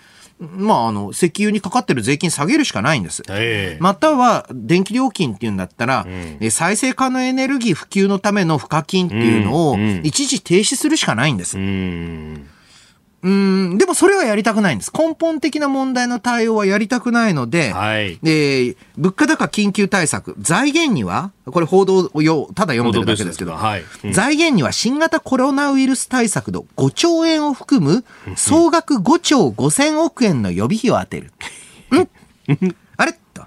[0.43, 3.23] まあ、あの、石油にかかってる税金下げるしかないんです。
[3.29, 6.07] えー、または、電気料金っていうんだったら、
[6.41, 11.59] うん、再生可能エネルギー普及のための賦課金っていうのを、一時停止するしかないんです。
[11.59, 12.49] うんうん、
[13.23, 14.91] でもそれはやりたくないんです。
[14.93, 28.05] 根本的な問題の対応はやりたくないので、はい、で物価高緊急対策、財源には、これ報道をただ読んでるだけですけど、はいうん、財源には新型コロナウイルス対策の5兆円を含む
[28.35, 31.33] 総額5兆5000億円の予備費を充てる。
[31.97, 32.09] ん
[32.97, 33.13] あれ？
[33.35, 33.45] と。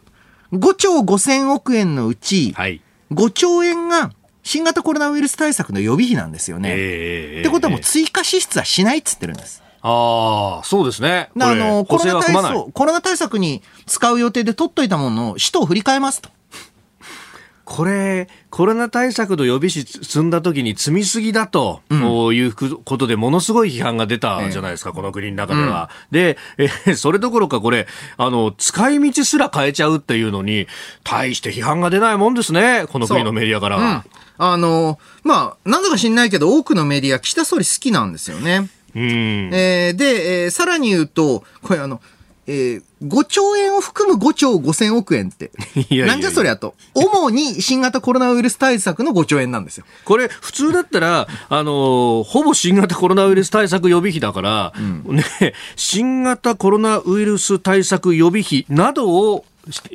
[0.53, 4.13] 5兆5000億円のうち、はい、5兆円が
[4.43, 6.69] 新型コロナウイルス対策の予備費なんですよね。
[6.71, 9.64] えー、ってことはもう追加支出はしないっつってるんです。
[9.87, 11.29] ああ、そうですね。
[11.39, 16.29] あの、コロナ対策、コロナ対策に使う予定で取っといたものを使途を振り替えますと。
[17.65, 25.91] これ、コロナ対策の予備費積んだ時に積みすぎだと、いうことで、ものすごい批判が出たじゃないですか、えこの国の中では。
[26.11, 26.39] うん、で、
[26.87, 27.85] えそれどころかこれ、
[28.17, 30.65] あの、使い道すら変えちゃうっていうのに、
[31.03, 34.03] 大して批判が出ないもんですね、この国のメディアからは。
[34.39, 38.67] うん、あの、まあ、なんだか知んないけど、多くのメディア、岸田総理好きなんですよね。
[38.95, 42.01] えー、で、えー、さらに言うと、これあの、
[42.47, 45.51] えー、5兆円を含む5兆5000億円って。
[45.89, 46.75] いやなんじゃそりゃと。
[46.93, 49.85] 主に新型コロナウイルス対策の5兆円なんですよ。
[50.05, 54.81] これ、普通だったら、あのー、ほぼ新型コロナウイルス対策予備費だから、う
[55.13, 55.23] ん、ね、
[55.75, 59.45] 新型コロナウイルス対策予備費などを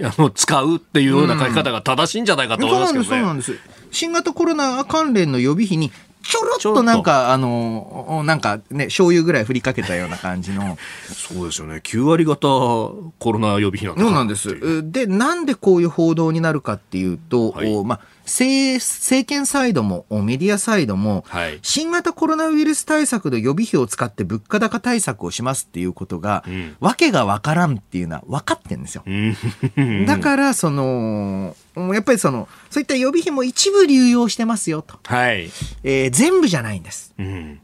[0.03, 3.09] あの使うっていうような書き方が正しいんじゃないかと思いますけどね。
[3.11, 3.57] そうなんです。
[3.93, 5.93] 新型コロナ関連の予備費に
[6.23, 10.79] ちょろっとなんか、あの、なんかね、醤油ぐらい振りかけたような感じの。
[11.09, 11.81] そうですよね。
[11.83, 14.91] 9割方コロナ予備費なんそうなんです。
[14.91, 18.01] で、なんでこういう報道になるかっていうと、はい、まあ、
[18.31, 29.03] 政政権サイドもメディアサイドも、はい、新型コロナウイルス対策の予備費を使って物価高対策をしますっていうことが、うん、わけがわからんっていうのは分かってんですよ。
[30.07, 34.99] だから、その、やっぱりその、そういった予備費も一部流用してますよと。
[35.05, 35.51] はい。
[35.83, 37.13] えー、全部じゃないんです。
[37.19, 37.61] うん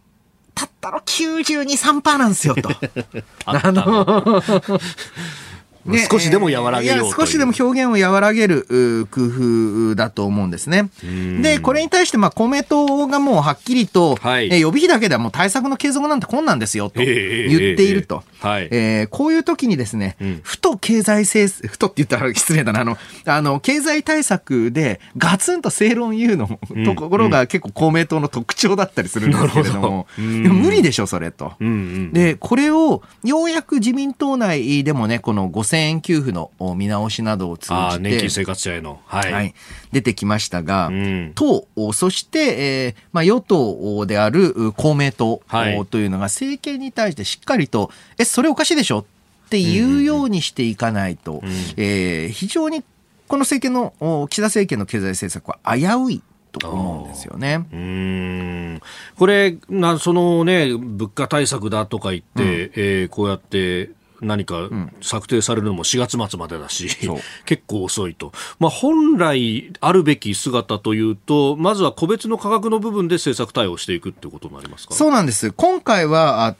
[0.57, 2.71] たったの92、3%なんですよと。
[3.45, 4.43] あの
[5.87, 10.91] ね、少しでも和らげよう少しでも表現を和らげる工夫だと思うんですね。
[11.41, 18.22] で、これに対して、まあ、公明党がもうはっきりと、はい、え予備費だけではもう対策の継続なんて困難ですよと言っていると。
[18.41, 30.22] はい、えー、こういう時にですね、うん、ふと経済政、ふとって言ったら失礼だな、あの、あの、経済対策でガツンと正論言うの、うん、ところが結構公明党の特徴だったりするんですけれども、ど。
[30.53, 31.55] 無理でしょ、それと。
[32.12, 39.55] で、これをようやく自民党内でもね、この5000円給付の見直しなどを通じて、年金生活者への、はい、はい、
[39.93, 42.39] 出てきましたが、うん、党、そして、
[42.85, 45.43] えーまあ、与党である公明党
[45.91, 49.01] というのが政権に対してしっかりと、え、それおかしいでしょ？
[49.47, 52.83] っていうようにしていかないと、うん、えー、非常に
[53.29, 56.22] この政権の、岸田政権の経済政策は危うい
[56.53, 57.66] と思うんですよね。
[57.72, 58.81] うん。
[59.18, 63.91] これな、そのね、物価対策だとか言って、うん、えー、こうやって
[64.21, 64.69] 何か
[65.03, 66.89] 策定されるのも4月末までだし、
[67.47, 68.33] 結構遅いと。
[68.59, 74.95] まあ、本来あるべき姿というと、まずは個別の価格の部分で政策対応していくってことになりますか？
[74.95, 75.53] そうなんです。
[75.53, 76.57] 今回は、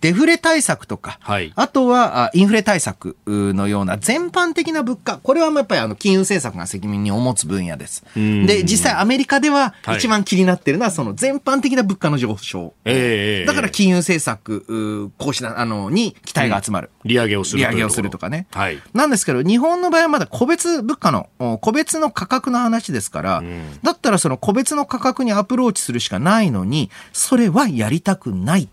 [0.00, 8.04] デフレ対策とか、はい、あとはインフレ対策のような全般的な物価、これはやっぱりあの金融政策が責任を持つ分野です。
[8.14, 12.74] で、実際アメリカでは一番気になっているのはその全般的な物価の上昇。
[12.84, 16.90] はい、だから金融政策、こうしな、あの、に期待が集まる。
[17.04, 17.58] うん、利上げをする。
[17.58, 18.46] 利上げをするとかね。
[18.52, 18.80] はい。
[18.92, 21.28] なんですけど、日本の場合はまだ個別物価の、
[21.60, 28.68] 個別の価格の話ですから、うん、だったらその個別の価格にアプローチするしかないのに、それはやりたくない。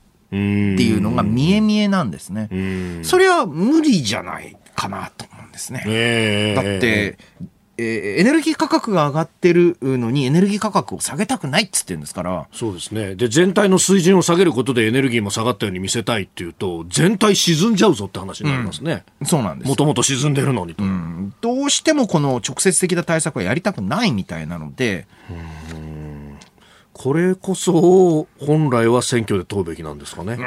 [0.75, 2.49] っていうのが見え見えなんですね。
[3.03, 6.53] それは無理じゃないかなと思うんですね。
[6.55, 7.17] だって、
[7.77, 12.47] えー、エネルギー価格が上がってるのにエネルギー価格を下げたくないっつってるんですから。
[12.53, 13.15] そうですね。
[13.15, 19.03] で、全体の水準を下げることでエネルギーも下がったように見せたいっていうと、全体沈んじゃうぞって話になりますね。
[19.19, 19.67] うん、そうなんです。
[19.69, 21.33] もともと沈んでるのにと、うん。
[21.41, 25.07] どうしてもこの直接的な対策はやりたくないみたいなので、
[26.97, 30.37] これこそ本来は選挙で問うべきなんですかね。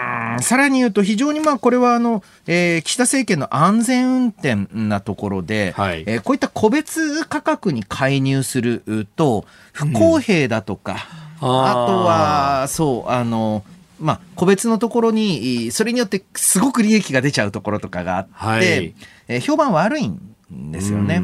[0.41, 8.83] さらに言うと、非常にまあこれはあの、えー、岸田政権の安全運転なところで、はい、えー、こういった個別価格に介入する
[9.15, 11.07] と、不公平だとか、
[11.43, 13.63] うん、あとは、そう、あの、
[14.01, 18.95] まあ、個別のところに、それによってすごく利益が出ちゃうところとかがあって、はい、
[19.29, 20.19] えー、評判悪いん
[20.51, 21.23] ですよね。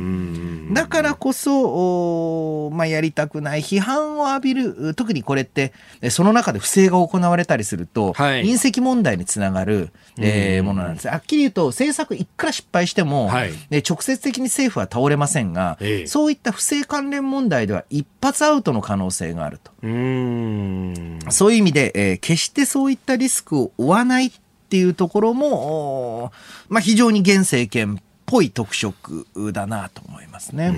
[0.72, 5.72] だからこそ、まあ、やりたくない批判を浴びる、特にこれって、
[6.10, 11.08] その中で不正が行われたりすると、はい、隕石問題につながる、えー、ものなんです。
[11.08, 19.72] はっきり言うと、政策いくら失敗しても、はい、直接的に政府は倒れませんが、ええ、そういった不正関連問題では一発アウトの可能性があると。
[19.82, 24.32] うそういう意味で、えー、決してそういったリスクを負わないっ
[24.68, 26.32] ていうところも、
[26.68, 30.74] まあ、非常に現政権ぽい特色だなと思いますね。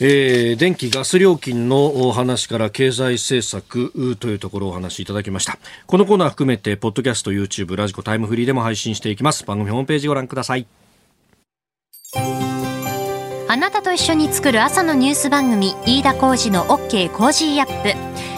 [0.00, 5.58] えー、電気・ガス料金の話から経済政策というところをお話しいただきました。
[5.86, 9.44] このコーナー含めて、ポッドキャスト、YouTube、 radiko、タイムフリーでも配信していきます。
[9.44, 10.66] 番組ホームページご覧ください。
[13.50, 18.37] あなたと一緒に作る朝のニュース番組、飯田浩二の OK コージーアップ。